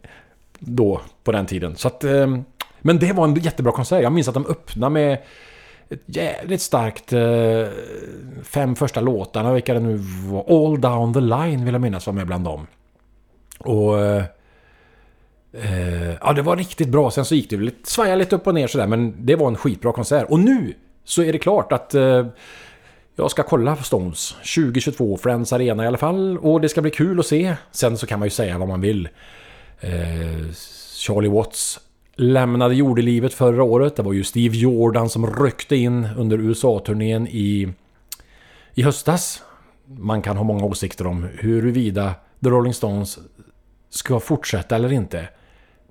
Då, 0.58 1.00
på 1.24 1.32
den 1.32 1.46
tiden. 1.46 1.76
Så 1.76 1.88
att... 1.88 2.04
Eh, 2.04 2.38
men 2.80 2.98
det 2.98 3.12
var 3.12 3.24
en 3.24 3.34
jättebra 3.34 3.72
konsert. 3.72 4.02
Jag 4.02 4.12
minns 4.12 4.28
att 4.28 4.34
de 4.34 4.46
öppnade 4.46 4.92
med 4.92 5.18
ett 5.88 6.02
jävligt 6.06 6.62
starkt 6.62 7.12
eh, 7.12 7.22
fem 8.42 8.76
första 8.76 9.00
låtarna, 9.00 9.52
vilka 9.52 9.74
det 9.74 9.80
nu 9.80 9.96
var. 10.26 10.44
All 10.48 10.80
down 10.80 11.14
the 11.14 11.20
line 11.20 11.64
vill 11.64 11.74
jag 11.74 11.80
minnas 11.80 12.06
var 12.06 12.14
med 12.14 12.26
bland 12.26 12.44
dem. 12.44 12.66
Och... 13.58 14.00
Eh, 14.00 14.24
eh, 15.62 16.14
ja, 16.20 16.32
det 16.32 16.42
var 16.42 16.56
riktigt 16.56 16.88
bra. 16.88 17.10
Sen 17.10 17.24
så 17.24 17.34
gick 17.34 17.50
det 17.50 17.56
väl 17.56 17.64
lite, 17.64 17.90
svaja 17.90 18.16
lite 18.16 18.36
upp 18.36 18.46
och 18.46 18.54
ner 18.54 18.66
sådär, 18.66 18.86
men 18.86 19.26
det 19.26 19.36
var 19.36 19.48
en 19.48 19.56
skitbra 19.56 19.92
konsert. 19.92 20.26
Och 20.30 20.40
nu 20.40 20.74
så 21.04 21.22
är 21.22 21.32
det 21.32 21.38
klart 21.38 21.72
att 21.72 21.94
eh, 21.94 22.26
jag 23.16 23.30
ska 23.30 23.42
kolla 23.42 23.76
på 23.76 23.82
Stones 23.82 24.30
2022, 24.30 25.16
Friends 25.16 25.52
Arena 25.52 25.84
i 25.84 25.86
alla 25.86 25.98
fall. 25.98 26.38
Och 26.38 26.60
det 26.60 26.68
ska 26.68 26.82
bli 26.82 26.90
kul 26.90 27.20
att 27.20 27.26
se. 27.26 27.56
Sen 27.72 27.98
så 27.98 28.06
kan 28.06 28.18
man 28.18 28.26
ju 28.26 28.30
säga 28.30 28.58
vad 28.58 28.68
man 28.68 28.80
vill. 28.80 29.08
Eh, 29.80 30.50
Charlie 30.96 31.28
Watts 31.28 31.80
lämnade 32.16 32.74
jordelivet 32.74 33.34
förra 33.34 33.62
året. 33.62 33.96
Det 33.96 34.02
var 34.02 34.12
ju 34.12 34.24
Steve 34.24 34.56
Jordan 34.56 35.08
som 35.08 35.26
ryckte 35.26 35.76
in 35.76 36.08
under 36.16 36.38
USA-turnén 36.38 37.28
i, 37.28 37.72
i 38.74 38.82
höstas. 38.82 39.42
Man 39.86 40.22
kan 40.22 40.36
ha 40.36 40.44
många 40.44 40.64
åsikter 40.64 41.06
om 41.06 41.28
huruvida 41.38 42.14
The 42.44 42.50
Rolling 42.50 42.74
Stones 42.74 43.18
ska 43.90 44.20
fortsätta 44.20 44.76
eller 44.76 44.92
inte. 44.92 45.28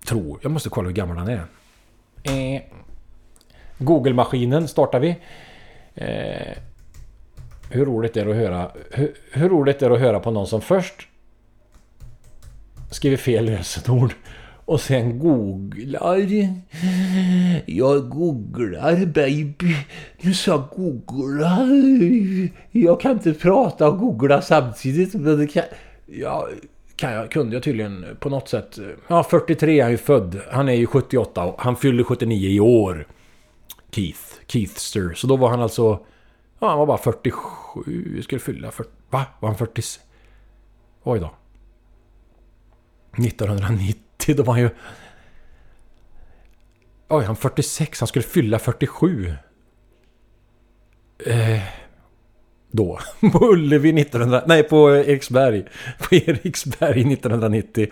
Tror... 0.05 0.39
Jag 0.43 0.53
måste 0.53 0.69
kolla 0.69 0.89
hur 0.89 0.95
gammal 0.95 1.17
han 1.17 1.29
är. 1.29 1.45
Eh, 2.23 2.63
Google-maskinen 3.79 4.69
startar 4.69 5.01
vi. 5.01 5.17
Eh, 5.95 6.59
hur 7.71 7.87
roligt 7.87 8.17
är 8.17 8.25
det 8.25 8.31
att 8.31 8.37
höra... 8.37 8.71
Hur, 8.91 9.15
hur 9.33 9.49
roligt 9.49 9.83
är 9.83 9.89
det 9.89 9.95
att 9.95 10.01
höra 10.01 10.21
på 10.21 10.31
någon 10.31 10.47
som 10.47 10.61
först 10.61 11.09
skriver 12.91 13.17
fel 13.17 13.45
lösenord 13.45 14.15
och 14.64 14.81
sen 14.81 15.18
googlar. 15.18 16.27
Jag 17.66 18.09
googlar 18.09 19.07
baby. 19.07 19.77
Du 20.20 20.35
sa 20.35 20.68
googla. 20.77 21.68
Jag 22.70 23.01
kan 23.01 23.12
inte 23.12 23.33
prata 23.33 23.88
och 23.88 23.98
googla 23.98 24.42
samtidigt. 24.42 25.14
Men 25.14 25.38
det 25.38 25.46
kan, 25.46 25.64
ja, 26.07 26.48
kan 26.96 27.12
jag, 27.12 27.31
kunde 27.31 27.57
jag 27.57 27.62
tydligen 27.62 28.07
på 28.20 28.29
något 28.29 28.48
sätt. 28.48 28.79
Ja, 29.09 29.22
43 29.22 29.79
är 29.79 29.83
han 29.83 29.90
ju 29.90 29.98
född. 29.98 30.40
Han 30.51 30.68
är 30.68 30.72
ju 30.72 30.87
78 30.87 31.44
och 31.44 31.62
han 31.62 31.77
fyllde 31.77 32.05
79 32.05 32.51
i 32.51 32.61
år. 32.61 33.07
Keith. 33.90 34.20
Keithster. 34.46 35.12
Så 35.14 35.27
då 35.27 35.37
var 35.37 35.48
han 35.48 35.61
alltså... 35.61 36.01
Ja, 36.59 36.68
han 36.68 36.79
var 36.79 36.87
bara 36.87 36.98
47. 36.98 38.22
Skulle 38.22 38.38
fylla 38.38 38.70
40... 38.70 38.90
Va? 39.11 39.25
Var 39.40 39.48
han 39.48 39.59
40? 39.59 39.83
Oj 41.03 41.20
då. 41.20 41.31
1990, 43.18 44.03
då 44.27 44.43
var 44.43 44.53
han 44.55 44.63
ju... 44.63 44.71
Oj, 47.09 47.25
han 47.25 47.37
46. 47.37 48.01
Han 48.01 48.07
skulle 48.07 48.23
fylla 48.23 48.59
47. 48.59 49.35
Eh, 51.27 51.63
då. 52.71 52.99
På 53.33 53.47
Ullevi 53.53 54.01
1900... 54.01 54.43
Nej, 54.47 54.63
på 54.63 54.97
Eriksberg. 54.97 55.65
På 55.99 56.15
Eriksberg 56.15 57.13
1990. 57.13 57.89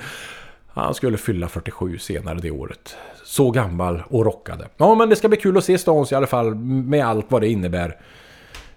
Han 0.68 0.94
skulle 0.94 1.16
fylla 1.16 1.48
47 1.48 1.98
senare 1.98 2.38
det 2.42 2.50
året. 2.50 2.96
Så 3.24 3.50
gammal 3.50 4.02
och 4.08 4.24
rockade. 4.24 4.68
Ja, 4.76 4.94
men 4.94 5.08
det 5.08 5.16
ska 5.16 5.28
bli 5.28 5.38
kul 5.38 5.58
att 5.58 5.64
se 5.64 5.78
Stones 5.78 6.12
i 6.12 6.14
alla 6.14 6.26
fall. 6.26 6.54
Med 6.54 7.06
allt 7.06 7.26
vad 7.28 7.40
det 7.40 7.48
innebär. 7.48 7.96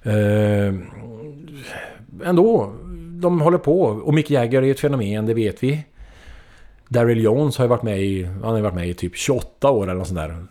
Eh, 0.04 0.74
ändå. 2.24 2.74
De 3.22 3.42
håller 3.42 3.58
på. 3.58 3.82
Och 3.82 4.14
Mick 4.14 4.32
Jagger 4.32 4.62
är 4.62 4.72
ett 4.72 4.80
fenomen, 4.80 5.26
det 5.26 5.34
vet 5.34 5.64
vi. 5.64 5.84
Daryl 6.94 7.24
Jones 7.24 7.58
har 7.58 7.66
ju 7.66 7.70
varit 7.70 7.84
med 7.84 8.02
i, 8.02 8.24
han 8.24 8.42
har 8.42 8.62
varit 8.62 8.76
med 8.76 8.90
i 8.90 8.94
typ 8.94 9.16
28 9.16 9.72
år 9.72 9.84
eller 9.84 9.94
något 9.94 10.08
sånt 10.08 10.20
där. 10.20 10.46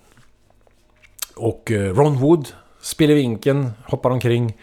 Och 1.36 1.72
eh, 1.72 1.94
Ron 1.94 2.16
Wood 2.16 2.48
spelar 2.80 3.14
vinkeln, 3.14 3.70
hoppar 3.84 4.10
omkring 4.10 4.56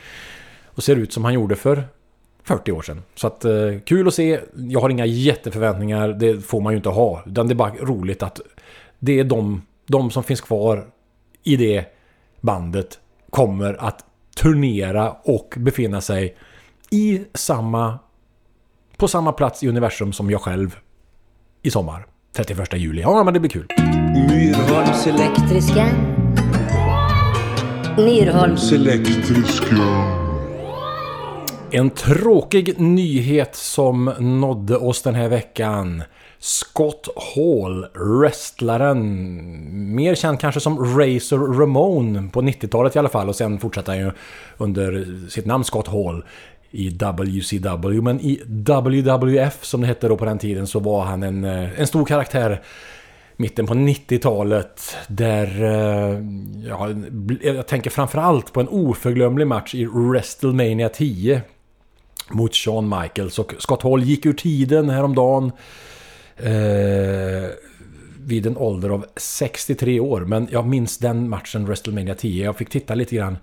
och 0.66 0.84
ser 0.84 0.96
ut 0.96 1.14
som 1.14 1.24
han 1.24 1.34
gjorde 1.34 1.56
för 1.56 1.84
40 2.44 2.72
år 2.72 2.82
sedan. 2.82 3.02
Så 3.16 3.28
att 3.28 3.46
eh, 3.46 3.52
kul 3.86 4.08
att 4.08 4.14
se. 4.14 4.40
Jag 4.56 4.80
har 4.80 4.90
inga 4.90 5.06
jätteförväntningar. 5.06 6.08
Det 6.08 6.46
får 6.46 6.62
man 6.62 6.74
ju 6.74 6.78
inte 6.78 6.90
ha. 6.90 7.24
Utan 7.26 7.48
det 7.48 7.54
är 7.54 7.56
bara 7.56 7.74
roligt 7.76 8.24
att 8.24 8.42
det 9.00 9.20
är 9.20 9.24
de, 9.24 9.62
de 9.88 10.12
som 10.12 10.24
finns 10.24 10.42
kvar 10.42 10.88
i 11.44 11.56
det 11.56 11.86
bandet 12.42 13.00
kommer 13.30 13.74
att 13.74 14.06
turnera 14.36 15.12
och 15.12 15.54
befinna 15.58 16.02
sig 16.02 16.36
i 16.92 17.22
samma 17.34 18.00
på 18.98 19.08
samma 19.08 19.32
plats 19.32 19.64
i 19.64 19.68
universum 19.68 20.14
som 20.14 20.30
jag 20.30 20.42
själv 20.42 20.78
i 21.64 21.72
sommar. 21.72 22.06
31 22.36 22.74
juli. 22.74 23.02
Ja, 23.02 23.24
men 23.24 23.34
det 23.34 23.40
blir 23.40 23.50
kul. 23.50 23.66
Myrholms 24.30 25.08
Elektriska. 25.08 25.88
Myrholms. 27.98 28.72
elektriska. 28.72 29.76
En 31.72 31.90
tråkig 31.90 32.80
nyhet 32.80 33.56
som 33.56 34.06
nådde 34.20 34.78
oss 34.78 35.02
den 35.02 35.16
här 35.16 35.30
veckan. 35.30 36.04
Scott 36.40 37.08
Hall, 37.36 37.86
wrestlaren, 37.94 39.00
mer 39.96 40.16
känd 40.16 40.40
kanske 40.40 40.60
som 40.60 40.78
Razor 41.00 41.54
Ramon 41.60 42.30
på 42.30 42.42
90-talet 42.42 42.96
i 42.96 43.00
alla 43.00 43.10
fall 43.10 43.30
och 43.30 43.36
sen 43.36 43.60
fortsatte 43.60 43.92
han 43.92 44.00
ju 44.00 44.12
under 44.58 45.06
sitt 45.30 45.46
namn 45.46 45.64
Scott 45.64 45.88
Hall 45.88 46.24
i 46.72 46.90
WCW. 46.90 48.02
Men 48.02 48.20
i 48.20 48.42
WWF 48.46 49.64
som 49.66 49.82
det 49.82 49.88
hette 49.88 50.08
då 50.08 50.18
på 50.18 50.26
den 50.26 50.40
tiden 50.40 50.68
så 50.68 50.80
var 50.80 51.04
han 51.04 51.24
en, 51.24 51.44
eh, 51.44 51.80
en 51.80 51.88
stor 51.88 52.06
karaktär 52.06 52.62
mitten 53.36 53.68
på 53.68 53.74
90-talet 53.74 54.96
där 55.08 55.64
eh, 55.64 56.20
ja, 56.68 56.90
jag 57.42 57.68
tänker 57.68 57.90
framförallt 57.90 58.54
på 58.54 58.60
en 58.60 58.68
oförglömlig 58.68 59.48
match 59.48 59.76
i 59.76 59.86
WrestleMania 59.86 60.90
10 60.90 61.42
mot 62.30 62.56
Shawn 62.56 62.90
Michaels 62.90 63.40
och 63.40 63.54
Scott 63.58 63.84
Hall 63.84 64.04
gick 64.04 64.26
ur 64.26 64.34
tiden 64.34 64.90
häromdagen 64.90 65.52
eh, 66.38 67.50
vid 68.20 68.46
en 68.46 68.58
ålder 68.58 68.90
av 68.90 69.06
63 69.16 70.00
år 70.00 70.22
men 70.22 70.48
jag 70.52 70.68
minns 70.68 70.98
den 70.98 71.30
matchen 71.30 71.66
WrestleMania 71.66 72.16
10 72.16 72.46
jag 72.46 72.58
fick 72.58 72.70
titta 72.70 72.96
lite 72.96 73.16
grann 73.16 73.38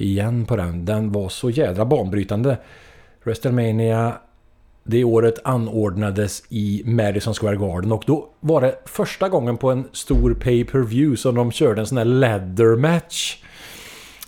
igen 0.00 0.46
på 0.46 0.56
den 0.56 0.84
den 0.84 1.12
var 1.12 1.28
så 1.28 1.50
jädra 1.50 1.84
banbrytande 1.84 2.58
WrestleMania 3.24 4.12
det 4.84 5.04
året 5.04 5.38
anordnades 5.44 6.42
i 6.48 6.82
Madison 6.84 7.34
Square 7.34 7.56
Garden 7.56 7.92
och 7.92 8.04
då 8.06 8.28
var 8.40 8.60
det 8.60 8.78
första 8.84 9.28
gången 9.28 9.56
på 9.56 9.70
en 9.70 9.88
stor 9.92 10.34
pay-per-view 10.34 11.16
som 11.16 11.34
de 11.34 11.52
körde 11.52 11.80
en 11.80 11.86
sån 11.86 11.98
här 11.98 12.04
ladder 12.04 12.76
match. 12.76 13.42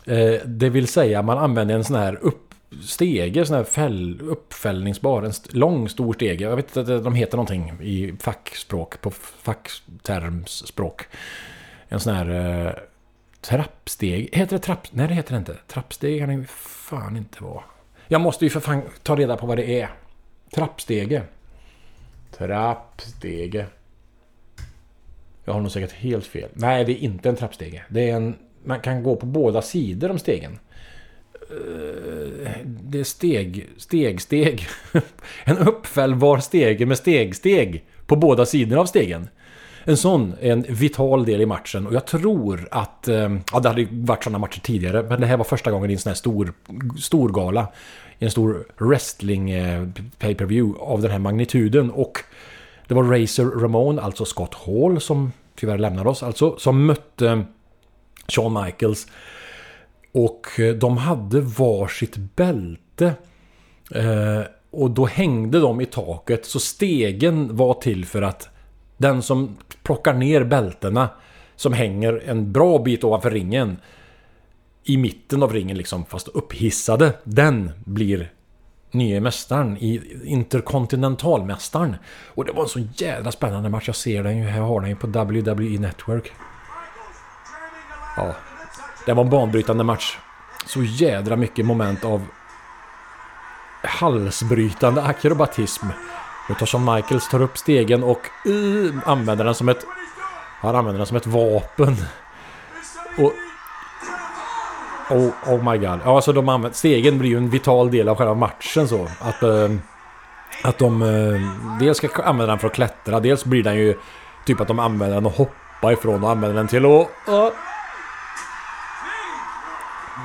Eh, 0.06 0.34
det 0.44 0.68
vill 0.68 0.86
säga 0.86 1.22
man 1.22 1.38
använde 1.38 1.74
en 1.74 1.84
sån 1.84 1.96
här 1.96 2.18
upp 2.22 2.54
stege, 2.82 3.44
sån 3.44 3.56
här 3.56 3.64
fäll, 3.64 4.20
uppfällningsbar, 4.22 5.22
en 5.22 5.30
st- 5.30 5.56
lång 5.58 5.88
stor 5.88 6.12
stege. 6.12 6.44
Jag 6.44 6.56
vet 6.56 6.76
inte, 6.76 6.98
de 6.98 7.14
heter 7.14 7.36
någonting 7.36 7.72
i 7.82 8.14
fackspråk, 8.20 9.00
på 9.00 9.10
facktermsspråk. 9.42 11.02
En 11.88 12.00
sån 12.00 12.14
här 12.14 12.28
eh, 12.66 12.72
trappsteg. 13.42 14.28
Heter 14.32 14.56
det 14.56 14.62
trapp... 14.62 14.88
Nej 14.90 15.08
det 15.08 15.14
heter 15.14 15.32
det 15.32 15.38
inte. 15.38 15.56
Trappsteg 15.66 16.20
kan 16.20 16.28
det 16.28 16.34
ju 16.34 16.44
fan 16.46 17.16
inte 17.16 17.44
vara. 17.44 17.62
Jag 18.08 18.20
måste 18.20 18.44
ju 18.44 18.50
för 18.50 18.60
fan 18.60 18.82
ta 19.02 19.16
reda 19.16 19.36
på 19.36 19.46
vad 19.46 19.58
det 19.58 19.80
är. 19.80 19.90
Trappstege. 20.54 21.22
Trappstege. 22.38 23.66
Jag 25.44 25.52
har 25.52 25.60
nog 25.60 25.70
säkert 25.70 25.92
helt 25.92 26.26
fel. 26.26 26.48
Nej, 26.52 26.84
det 26.84 26.92
är 26.92 27.04
inte 27.04 27.28
en 27.28 27.36
trappstege. 27.36 27.82
Det 27.88 28.10
är 28.10 28.16
en... 28.16 28.36
Man 28.64 28.80
kan 28.80 29.02
gå 29.02 29.16
på 29.16 29.26
båda 29.26 29.62
sidor 29.62 30.10
om 30.10 30.18
stegen. 30.18 30.58
Eh, 31.50 32.52
det 32.64 33.00
är 33.00 33.04
steg, 33.04 33.68
steg, 33.76 34.20
steg. 34.20 34.66
En 35.44 35.58
uppfällbar 35.58 36.38
stege 36.38 36.86
med 36.86 36.98
stegsteg 36.98 37.34
steg 37.34 37.84
på 38.06 38.16
båda 38.16 38.46
sidor 38.46 38.78
av 38.78 38.86
stegen. 38.86 39.28
En 39.84 39.96
sån 39.96 40.34
är 40.40 40.52
en 40.52 40.62
vital 40.68 41.24
del 41.24 41.40
i 41.40 41.46
matchen 41.46 41.86
och 41.86 41.94
jag 41.94 42.06
tror 42.06 42.68
att... 42.70 43.08
Eh, 43.08 43.36
ja, 43.52 43.60
det 43.60 43.68
hade 43.68 43.80
ju 43.80 43.88
varit 43.90 44.24
sådana 44.24 44.38
matcher 44.38 44.60
tidigare, 44.60 45.02
men 45.02 45.20
det 45.20 45.26
här 45.26 45.36
var 45.36 45.44
första 45.44 45.70
gången 45.70 45.90
i 45.90 45.92
en 45.92 45.98
sån 45.98 46.10
här 46.10 46.14
stor, 46.14 46.52
stor 47.00 47.28
gala. 47.28 47.66
I 48.18 48.24
en 48.24 48.30
stor 48.30 48.66
wrestling 48.78 49.50
eh, 49.50 49.88
pay-per-view 50.18 50.80
av 50.80 51.02
den 51.02 51.10
här 51.10 51.18
magnituden 51.18 51.90
och 51.90 52.18
det 52.88 52.94
var 52.94 53.02
Razor 53.02 53.60
Ramon, 53.60 53.98
alltså 53.98 54.24
Scott 54.24 54.54
Hall 54.54 55.00
som 55.00 55.32
tyvärr 55.54 55.78
lämnade 55.78 56.08
oss, 56.08 56.22
alltså 56.22 56.58
som 56.58 56.86
mötte 56.86 57.44
Shawn 58.28 58.64
Michaels. 58.64 59.06
Och 60.12 60.60
eh, 60.60 60.74
de 60.74 60.96
hade 60.96 61.40
varsitt 61.40 62.16
bälte. 62.16 63.14
Eh, 63.94 64.40
och 64.70 64.90
då 64.90 65.06
hängde 65.06 65.60
de 65.60 65.80
i 65.80 65.86
taket 65.86 66.46
så 66.46 66.60
stegen 66.60 67.56
var 67.56 67.74
till 67.74 68.04
för 68.04 68.22
att 68.22 68.48
den 69.02 69.22
som 69.22 69.56
plockar 69.82 70.14
ner 70.14 70.44
bältena 70.44 71.08
som 71.56 71.72
hänger 71.72 72.22
en 72.26 72.52
bra 72.52 72.78
bit 72.78 73.04
ovanför 73.04 73.30
ringen 73.30 73.76
i 74.84 74.96
mitten 74.96 75.42
av 75.42 75.52
ringen 75.52 75.76
liksom 75.76 76.04
fast 76.04 76.28
upphissade 76.28 77.12
den 77.24 77.70
blir 77.84 78.32
nye 78.90 79.20
mästaren 79.20 79.76
i 79.76 80.20
Interkontinentalmästaren. 80.24 81.96
Och 82.34 82.44
det 82.44 82.52
var 82.52 82.62
en 82.62 82.68
så 82.68 82.80
jävla 82.94 83.32
spännande 83.32 83.68
match. 83.68 83.86
Jag 83.86 83.96
ser 83.96 84.22
den 84.22 84.38
ju 84.38 84.44
här, 84.44 84.58
jag 84.58 84.66
har 84.66 84.80
den 84.80 84.90
ju 84.90 84.96
på 84.96 85.06
WWE 85.06 85.80
Network. 85.80 86.32
Ja, 88.16 88.34
det 89.06 89.12
var 89.12 89.24
en 89.24 89.30
banbrytande 89.30 89.84
match. 89.84 90.18
Så 90.66 90.82
jädra 90.82 91.36
mycket 91.36 91.66
moment 91.66 92.04
av 92.04 92.26
halsbrytande 93.82 95.02
akrobatism. 95.02 95.86
Utav 96.48 96.66
Shawn 96.66 96.94
Michaels 96.94 97.28
tar 97.28 97.42
upp 97.42 97.58
stegen 97.58 98.02
och 98.02 98.20
uh, 98.46 98.94
använder 99.04 99.44
den 99.44 99.54
som 99.54 99.68
ett... 99.68 99.86
Han 100.60 100.76
använder 100.76 100.98
den 100.98 101.06
som 101.06 101.16
ett 101.16 101.26
vapen. 101.26 101.96
Och... 103.18 103.32
Oh, 105.10 105.30
oh 105.46 105.72
my 105.72 105.78
god. 105.78 106.00
Ja, 106.04 106.16
alltså 106.16 106.32
de 106.32 106.48
använder... 106.48 106.76
Stegen 106.76 107.18
blir 107.18 107.30
ju 107.30 107.36
en 107.36 107.50
vital 107.50 107.90
del 107.90 108.08
av 108.08 108.16
själva 108.16 108.34
matchen 108.34 108.88
så. 108.88 109.08
Att... 109.20 109.42
Uh, 109.42 109.76
att 110.64 110.78
de 110.78 111.02
Uh, 111.02 111.40
dels 111.80 111.98
ska 111.98 112.08
använda 112.22 112.46
den 112.52 112.58
för 112.58 112.66
att 112.66 112.74
klättra, 112.74 113.20
dels 113.20 113.44
blir 113.44 113.62
den 113.62 113.76
ju 113.76 113.98
typ 114.44 114.60
att 114.60 114.68
de 114.68 114.78
använder 114.78 115.14
den 115.14 115.26
och 115.26 115.32
hoppa 115.32 115.92
ifrån 115.92 116.24
och 116.24 116.30
använder 116.30 116.56
den 116.56 116.68
till 116.68 116.84
att... 116.84 117.08
Uh, 117.28 117.48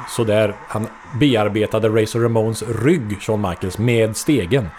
Sådär, 0.09 0.55
han 0.67 0.87
bearbetade 1.19 1.89
Razor 1.89 2.19
Ramones 2.19 2.63
rygg, 2.83 3.21
Shawn 3.21 3.41
Michaels, 3.41 3.77
med 3.77 4.17
stegen. 4.17 4.69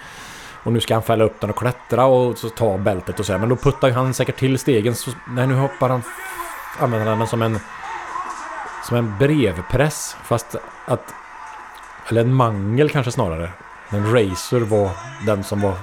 Och 0.68 0.74
nu 0.74 0.81
ska 0.81 0.94
han 0.94 1.02
fälla 1.02 1.24
upp 1.24 1.40
den 1.40 1.50
och 1.50 1.57
klättra 1.57 2.07
och 2.07 2.38
så 2.38 2.48
ta 2.48 2.78
bältet 2.78 3.20
och 3.20 3.26
så 3.26 3.33
här. 3.33 3.38
Men 3.38 3.48
då 3.48 3.57
puttar 3.57 3.88
ju 3.88 3.94
han 3.94 4.14
säkert 4.14 4.37
till 4.37 4.59
stegen. 4.59 4.94
Så, 4.94 5.11
nej, 5.28 5.46
nu 5.46 5.54
hoppar 5.54 5.88
han... 5.88 6.02
Använder 6.78 7.07
han 7.09 7.18
den 7.18 7.28
som 7.28 7.42
en... 7.42 7.59
Som 8.88 8.96
en 8.96 9.18
brevpress. 9.18 10.16
Fast 10.24 10.57
att... 10.87 11.14
Eller 12.09 12.20
en 12.20 12.35
mangel 12.35 12.90
kanske 12.90 13.12
snarare. 13.12 13.50
Men 13.90 14.12
Racer 14.12 14.61
var 14.61 14.90
den 15.26 15.44
som 15.44 15.61
var... 15.61 15.74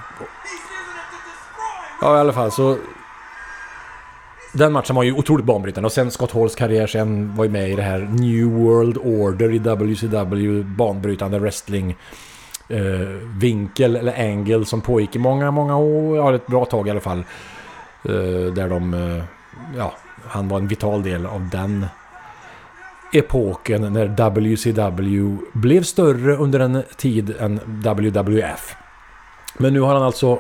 Ja, 2.02 2.18
i 2.18 2.20
alla 2.20 2.34
fall 2.34 2.52
så... 2.52 2.78
Den 4.54 4.74
matchen 4.74 4.96
var 4.96 5.04
ju 5.04 5.14
otroligt 5.14 5.46
banbrytande 5.46 5.86
och 5.86 5.94
sen 5.94 6.12
Scott 6.12 6.32
Halls 6.32 6.56
karriär 6.56 6.88
sen 6.88 7.36
var 7.36 7.46
ju 7.46 7.52
med 7.52 7.70
i 7.70 7.76
det 7.76 7.82
här 7.82 8.00
New 8.00 8.46
World 8.46 8.98
Order 8.98 9.54
i 9.54 9.60
WCW 9.60 10.64
banbrytande 10.64 11.40
wrestling 11.40 11.96
eh, 12.70 13.08
vinkel 13.40 13.96
eller 13.96 14.30
angle 14.30 14.66
som 14.66 14.82
pågick 14.82 15.16
i 15.16 15.20
många, 15.20 15.52
många 15.52 15.78
år, 15.78 16.18
ja 16.18 16.36
ett 16.36 16.48
bra 16.48 16.66
tag 16.66 16.88
i 16.88 16.92
alla 16.92 17.00
fall. 17.00 17.24
Eh, 18.04 18.54
där 18.54 18.70
de, 18.70 18.94
eh, 18.94 19.24
ja, 19.78 19.94
han 20.24 20.48
var 20.48 20.58
en 20.58 20.68
vital 20.68 21.04
del 21.04 21.26
av 21.26 21.50
den 21.50 21.86
epoken 23.14 23.94
när 23.94 24.08
WCW 24.08 25.38
blev 25.54 25.84
större 25.84 26.36
under 26.36 26.60
en 26.60 26.84
tid 26.98 27.36
än 27.40 27.60
WWF. 27.66 28.76
Men 29.58 29.74
nu 29.74 29.80
har 29.80 29.94
han 29.94 30.04
alltså, 30.04 30.40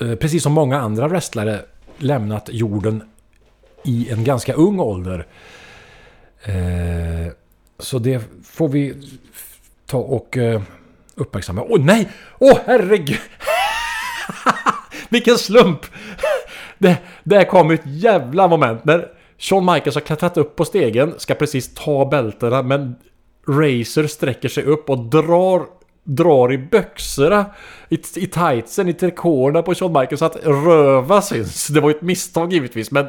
eh, 0.00 0.14
precis 0.14 0.42
som 0.42 0.52
många 0.52 0.78
andra 0.80 1.08
wrestlare, 1.08 1.60
lämnat 1.98 2.48
jorden 2.52 3.02
i 3.84 4.10
en 4.10 4.24
ganska 4.24 4.52
ung 4.52 4.80
ålder. 4.80 5.26
Eh, 6.42 7.32
så 7.78 7.98
det 7.98 8.22
får 8.44 8.68
vi 8.68 8.94
ta 9.92 9.98
och 9.98 10.36
eh, 10.36 10.60
uppmärksamma. 11.14 11.62
Åh 11.68 11.80
nej! 11.80 12.08
Åh 12.38 12.58
herregud! 12.66 13.18
Vilken 15.08 15.38
slump! 15.38 15.80
Det, 16.78 16.96
det 17.24 17.44
kom 17.44 17.70
ett 17.70 17.82
jävla 17.84 18.48
moment 18.48 18.84
när 18.84 19.08
Shawn 19.38 19.64
Michaels 19.64 19.94
har 19.94 20.00
klättrat 20.00 20.36
upp 20.36 20.56
på 20.56 20.64
stegen, 20.64 21.14
ska 21.18 21.34
precis 21.34 21.74
ta 21.74 22.06
bältena, 22.06 22.62
men 22.62 22.94
Razor 23.48 24.06
sträcker 24.06 24.48
sig 24.48 24.64
upp 24.64 24.90
och 24.90 24.98
drar 24.98 25.66
drar 26.04 26.52
i 26.52 26.58
byxorna 26.58 27.44
i, 27.88 27.94
i 27.94 28.26
tightsen, 28.26 28.88
i 28.88 28.92
trikåerna 28.92 29.62
på 29.62 29.74
Shawn 29.74 29.92
Michaels 29.92 30.18
så 30.18 30.24
att 30.24 30.36
röva 30.44 31.22
syns. 31.22 31.66
Det 31.66 31.80
var 31.80 31.88
ju 31.88 31.96
ett 31.96 32.02
misstag 32.02 32.52
givetvis 32.52 32.90
men 32.90 33.06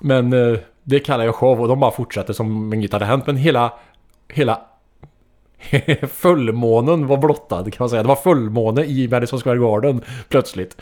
Men 0.00 0.32
eh, 0.32 0.58
det 0.82 1.00
kallar 1.00 1.24
jag 1.24 1.34
show 1.34 1.60
och 1.60 1.68
de 1.68 1.80
bara 1.80 1.90
fortsätter 1.90 2.32
som 2.32 2.72
inget 2.72 2.92
hade 2.92 3.04
hänt 3.04 3.26
men 3.26 3.36
hela 3.36 3.72
Hela 4.28 4.60
fullmånen 6.08 7.06
var 7.06 7.16
blottad 7.16 7.64
kan 7.64 7.76
man 7.78 7.90
säga. 7.90 8.02
Det 8.02 8.08
var 8.08 8.16
fullmåne 8.16 8.84
i 8.84 9.08
Madison 9.08 9.40
Square 9.40 9.58
Garden 9.58 10.02
plötsligt. 10.28 10.80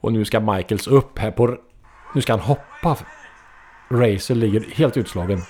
Och 0.00 0.12
nu 0.12 0.24
ska 0.24 0.40
Michaels 0.40 0.86
upp 0.86 1.18
här 1.18 1.30
på... 1.30 1.56
Nu 2.14 2.20
ska 2.20 2.32
han 2.32 2.40
hoppa. 2.40 2.96
Racer 3.90 4.34
ligger 4.34 4.64
helt 4.74 4.96
utslagen. 4.96 5.42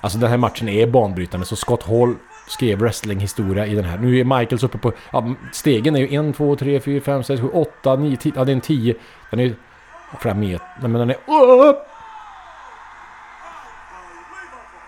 Alltså 0.00 0.18
den 0.18 0.30
här 0.30 0.36
matchen 0.36 0.68
är 0.68 0.86
banbrytande 0.86 1.46
så 1.46 1.56
Scott 1.56 1.82
Hall 1.82 2.14
skrev 2.48 2.78
wrestlinghistoria 2.78 3.66
i 3.66 3.74
den 3.74 3.84
här. 3.84 3.98
Nu 3.98 4.18
är 4.18 4.24
Michaels 4.24 4.62
uppe 4.62 4.78
på... 4.78 4.92
Ja, 5.12 5.34
stegen 5.52 5.96
är 5.96 6.00
ju 6.00 6.28
1, 6.30 6.36
2, 6.36 6.56
3, 6.56 6.80
4, 6.80 7.00
5, 7.00 7.24
6, 7.24 7.42
7, 7.42 7.48
8, 7.48 7.96
9, 7.96 8.16
10. 8.16 8.32
Ja, 8.36 8.44
det 8.44 8.52
är 8.52 8.54
en 8.54 8.60
10. 8.60 8.94
Den 9.30 9.40
är 9.40 9.44
ju... 9.44 9.54
Flera 10.20 10.34
meter. 10.34 10.66
Nej, 10.80 10.90
men 10.90 11.08
den 11.08 11.10
är... 11.10 11.16
Upp! 11.68 11.86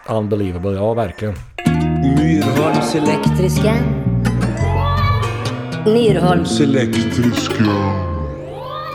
Unbelievable, 0.09 0.73
ja 0.73 0.95
verkligen. 0.95 1.35
Myrholms 2.55 2.95
Elektriska. 2.95 3.75
Myrholms. 5.87 6.61
elektriska. 6.61 7.65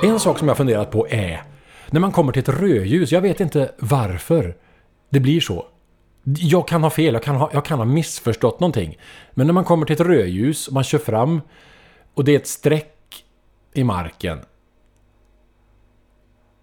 En 0.03 0.19
sak 0.19 0.39
som 0.39 0.47
jag 0.47 0.57
funderat 0.57 0.91
på 0.91 1.07
är 1.09 1.43
när 1.89 1.99
man 1.99 2.11
kommer 2.11 2.31
till 2.31 2.39
ett 2.39 2.49
rödljus, 2.49 3.11
jag 3.11 3.21
vet 3.21 3.39
inte 3.39 3.71
varför 3.79 4.55
det 5.09 5.19
blir 5.19 5.39
så. 5.39 5.65
Jag 6.23 6.67
kan 6.67 6.83
ha 6.83 6.89
fel, 6.89 7.13
jag 7.13 7.23
kan 7.23 7.35
ha, 7.35 7.49
jag 7.53 7.65
kan 7.65 7.77
ha 7.77 7.85
missförstått 7.85 8.59
någonting. 8.59 8.97
Men 9.31 9.47
när 9.47 9.53
man 9.53 9.63
kommer 9.63 9.85
till 9.85 9.93
ett 9.93 10.07
rödljus 10.07 10.67
och 10.67 10.73
man 10.73 10.83
kör 10.83 10.99
fram 10.99 11.41
och 12.13 12.23
det 12.23 12.31
är 12.31 12.39
ett 12.39 12.47
streck 12.47 13.25
i 13.73 13.83
marken. 13.83 14.39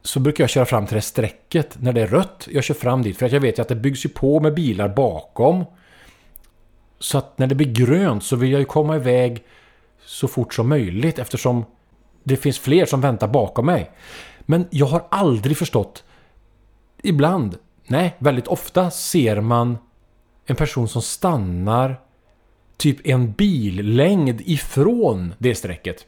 Så 0.02 0.20
brukar 0.20 0.44
jag 0.44 0.50
köra 0.50 0.64
fram 0.64 0.86
till 0.86 0.94
det 0.94 1.02
strecket 1.02 1.76
när 1.80 1.92
det 1.92 2.02
är 2.02 2.06
rött. 2.06 2.48
Jag 2.50 2.64
kör 2.64 2.74
fram 2.74 3.02
dit 3.02 3.18
för 3.18 3.26
att 3.26 3.32
jag 3.32 3.40
vet 3.40 3.58
att 3.58 3.68
det 3.68 3.76
byggs 3.76 4.04
ju 4.04 4.08
på 4.08 4.40
med 4.40 4.54
bilar 4.54 4.88
bakom. 4.88 5.64
Så 7.06 7.18
att 7.18 7.38
när 7.38 7.46
det 7.46 7.54
blir 7.54 7.72
grönt 7.72 8.24
så 8.24 8.36
vill 8.36 8.52
jag 8.52 8.58
ju 8.58 8.64
komma 8.64 8.96
iväg 8.96 9.44
så 10.04 10.28
fort 10.28 10.54
som 10.54 10.68
möjligt 10.68 11.18
eftersom 11.18 11.64
det 12.24 12.36
finns 12.36 12.58
fler 12.58 12.86
som 12.86 13.00
väntar 13.00 13.28
bakom 13.28 13.66
mig. 13.66 13.90
Men 14.40 14.66
jag 14.70 14.86
har 14.86 15.04
aldrig 15.08 15.56
förstått. 15.56 16.04
Ibland, 17.02 17.58
nej, 17.86 18.16
väldigt 18.18 18.46
ofta 18.46 18.90
ser 18.90 19.40
man 19.40 19.78
en 20.46 20.56
person 20.56 20.88
som 20.88 21.02
stannar 21.02 22.00
typ 22.76 23.06
en 23.06 23.32
billängd 23.32 24.40
ifrån 24.40 25.34
det 25.38 25.54
strecket. 25.54 26.06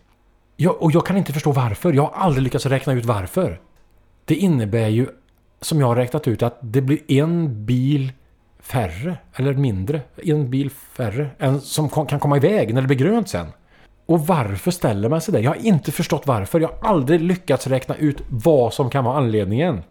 Jag, 0.57 0.83
och 0.83 0.93
jag 0.93 1.07
kan 1.07 1.17
inte 1.17 1.33
förstå 1.33 1.53
varför. 1.53 1.93
Jag 1.93 2.03
har 2.03 2.13
aldrig 2.25 2.43
lyckats 2.43 2.67
räkna 2.67 2.93
ut 2.93 3.05
varför. 3.05 3.61
Det 4.25 4.35
innebär 4.35 4.89
ju, 4.89 5.07
som 5.61 5.81
jag 5.81 5.87
har 5.87 5.97
räknat 5.97 6.29
ut, 6.29 6.43
att 6.43 6.59
det 6.61 6.81
blir 6.81 7.13
en 7.13 7.67
bil 7.67 8.13
färre, 8.61 9.17
eller 9.35 9.55
mindre, 9.55 10.01
en 10.17 10.51
bil 10.51 10.71
färre, 10.71 11.31
än 11.39 11.61
som 11.61 11.89
kan 11.89 12.21
komma 12.21 12.37
iväg 12.37 12.75
när 12.75 12.81
det 12.81 12.87
blir 12.87 12.99
grönt 12.99 13.29
sen. 13.29 13.47
Och 14.07 14.27
varför 14.27 14.71
ställer 14.71 15.09
man 15.09 15.21
sig 15.21 15.33
där? 15.33 15.41
Jag 15.41 15.51
har 15.51 15.67
inte 15.67 15.93
förstått 15.93 16.27
varför. 16.27 16.61
Jag 16.61 16.69
har 16.69 16.89
aldrig 16.89 17.21
lyckats 17.21 17.67
räkna 17.67 17.95
ut 17.97 18.23
vad 18.29 18.75
som 18.75 18.91
kan 18.91 19.05
vara 19.05 19.17
anledningen. 19.17 19.83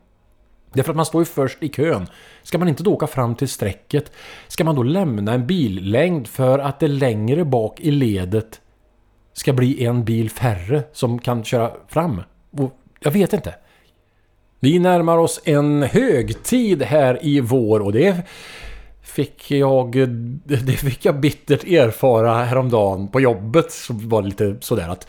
Därför 0.73 0.91
att 0.91 0.95
man 0.95 1.06
står 1.06 1.21
ju 1.21 1.25
först 1.25 1.63
i 1.63 1.69
kön. 1.69 2.08
Ska 2.43 2.58
man 2.58 2.67
inte 2.67 2.84
då 2.84 2.93
åka 2.93 3.08
fram 3.08 3.36
till 3.36 3.47
strecket? 3.47 4.12
Ska 4.47 4.63
man 4.63 4.75
då 4.75 4.84
lämna 4.84 5.34
en 5.34 5.47
billängd 5.47 6.27
för 6.27 6.60
att 6.60 6.80
det 6.80 6.88
längre 6.88 7.45
bak 7.45 7.80
i 7.80 7.91
ledet 7.91 8.62
ska 9.34 9.53
bli 9.53 9.86
en 9.86 10.03
bil 10.03 10.30
färre 10.30 10.84
som 10.93 11.19
kan 11.19 11.43
köra 11.43 11.71
fram? 11.88 12.21
Och 12.51 12.80
jag 12.99 13.12
vet 13.12 13.34
inte. 13.34 13.56
Vi 14.60 14.80
närmar 14.80 15.17
oss 15.17 15.41
en 15.43 15.84
högtid 15.84 16.84
här 16.84 17.20
i 17.22 17.39
vår 17.39 17.80
och 17.80 17.91
det 17.91 18.15
fick 19.04 19.52
jag, 19.52 20.10
det 20.46 20.78
fick 20.78 21.06
jag 21.06 21.20
bittert 21.20 21.63
erfara 21.63 22.43
häromdagen 22.43 23.08
på 23.08 23.20
jobbet. 23.20 23.72
Så 23.72 23.93
var 23.93 24.22
det 24.22 24.28
lite 24.28 24.58
sådär 24.60 24.89
att 24.89 25.08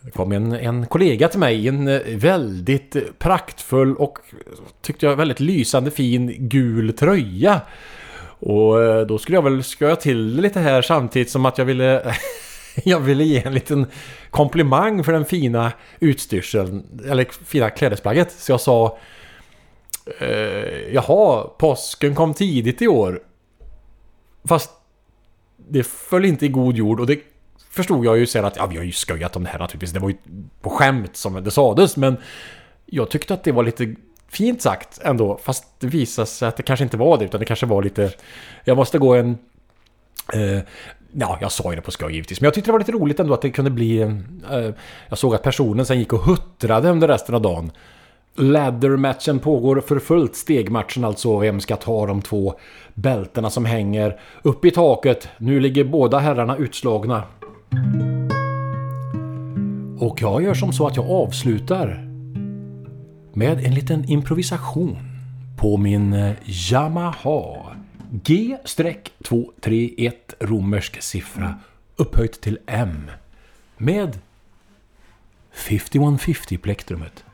det 0.00 0.10
kom 0.10 0.32
en, 0.32 0.52
en 0.52 0.86
kollega 0.86 1.28
till 1.28 1.40
mig 1.40 1.64
i 1.64 1.68
en 1.68 2.00
väldigt 2.18 3.18
praktfull 3.18 3.96
och 3.96 4.18
tyckte 4.82 5.06
jag 5.06 5.16
väldigt 5.16 5.40
lysande 5.40 5.90
fin 5.90 6.34
gul 6.38 6.92
tröja. 6.92 7.60
Och 8.42 9.06
då 9.06 9.18
skulle 9.18 9.36
jag 9.36 9.42
väl 9.42 9.64
skoja 9.64 9.96
till 9.96 10.36
det 10.36 10.42
lite 10.42 10.60
här 10.60 10.82
samtidigt 10.82 11.30
som 11.30 11.46
att 11.46 11.58
jag 11.58 11.64
ville 11.64 12.14
jag 12.84 13.00
ville 13.00 13.24
ge 13.24 13.42
en 13.46 13.54
liten 13.54 13.86
komplimang 14.30 15.04
för 15.04 15.12
den 15.12 15.24
fina 15.24 15.72
utstyrseln, 16.00 17.00
eller 17.06 17.24
fina 17.44 17.70
klädesplagget. 17.70 18.32
Så 18.32 18.52
jag 18.52 18.60
sa 18.60 18.98
eh, 20.20 20.92
Jaha, 20.92 21.48
påsken 21.58 22.14
kom 22.14 22.34
tidigt 22.34 22.82
i 22.82 22.88
år. 22.88 23.22
Fast 24.48 24.70
det 25.56 25.82
föll 25.82 26.24
inte 26.24 26.46
i 26.46 26.48
god 26.48 26.76
jord 26.76 27.00
och 27.00 27.06
det 27.06 27.18
förstod 27.70 28.04
jag 28.04 28.18
ju 28.18 28.26
sen 28.26 28.44
att 28.44 28.56
ja, 28.56 28.66
vi 28.66 28.76
har 28.76 28.84
ju 28.84 28.92
skojat 28.92 29.36
om 29.36 29.44
det 29.44 29.50
här 29.50 29.58
naturligtvis. 29.58 29.92
Det 29.92 30.00
var 30.00 30.08
ju 30.08 30.16
på 30.60 30.70
skämt 30.70 31.16
som 31.16 31.44
det 31.44 31.50
sades 31.50 31.96
men 31.96 32.16
jag 32.86 33.10
tyckte 33.10 33.34
att 33.34 33.44
det 33.44 33.52
var 33.52 33.62
lite 33.62 33.94
fint 34.28 34.62
sagt 34.62 34.98
ändå. 35.02 35.38
Fast 35.42 35.64
det 35.80 35.86
visade 35.86 36.26
sig 36.26 36.48
att 36.48 36.56
det 36.56 36.62
kanske 36.62 36.84
inte 36.84 36.96
var 36.96 37.18
det 37.18 37.24
utan 37.24 37.40
det 37.40 37.46
kanske 37.46 37.66
var 37.66 37.82
lite... 37.82 38.12
Jag 38.64 38.76
måste 38.76 38.98
gå 38.98 39.14
en... 39.14 39.38
Eh, 40.32 40.62
ja, 41.12 41.38
jag 41.40 41.52
sa 41.52 41.70
ju 41.70 41.76
det 41.76 41.82
på 41.82 41.90
skoj 41.90 42.12
givetvis. 42.12 42.40
Men 42.40 42.46
jag 42.46 42.54
tyckte 42.54 42.68
det 42.68 42.72
var 42.72 42.78
lite 42.78 42.92
roligt 42.92 43.20
ändå 43.20 43.34
att 43.34 43.42
det 43.42 43.50
kunde 43.50 43.70
bli... 43.70 44.00
Eh, 44.00 44.70
jag 45.08 45.18
såg 45.18 45.34
att 45.34 45.42
personen 45.42 45.86
sen 45.86 45.98
gick 45.98 46.12
och 46.12 46.20
huttrade 46.20 46.90
under 46.90 47.08
resten 47.08 47.34
av 47.34 47.42
dagen. 47.42 47.70
Ladder-matchen 48.36 49.38
pågår 49.38 49.80
för 49.80 49.98
fullt. 49.98 50.36
Stegmatchen 50.36 51.04
alltså. 51.04 51.38
Vem 51.38 51.60
ska 51.60 51.76
ta 51.76 52.06
de 52.06 52.22
två 52.22 52.54
bältena 52.94 53.50
som 53.50 53.64
hänger 53.64 54.20
upp 54.42 54.64
i 54.64 54.70
taket? 54.70 55.28
Nu 55.38 55.60
ligger 55.60 55.84
båda 55.84 56.18
herrarna 56.18 56.56
utslagna. 56.56 57.22
Och 59.98 60.22
jag 60.22 60.42
gör 60.42 60.54
som 60.54 60.72
så 60.72 60.86
att 60.86 60.96
jag 60.96 61.10
avslutar 61.10 62.06
med 63.32 63.66
en 63.66 63.74
liten 63.74 64.04
improvisation 64.10 64.98
på 65.56 65.76
min 65.76 66.12
eh, 66.12 66.32
Yamaha 66.44 67.69
G-231 68.12 70.12
romersk 70.40 71.02
siffra 71.02 71.54
upphöjt 71.96 72.40
till 72.40 72.58
M 72.66 73.10
med 73.76 74.18
5150 75.52 76.58
plektrumet. 76.58 77.24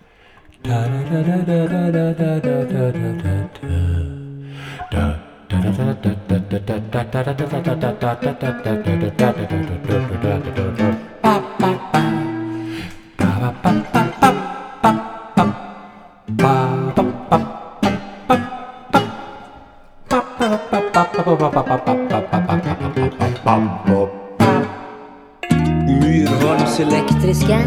Myrholms 26.01 26.81
Elektriska. 26.81 27.59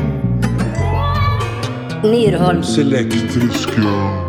Myrholms. 2.03 2.77
elektriska. 2.77 4.28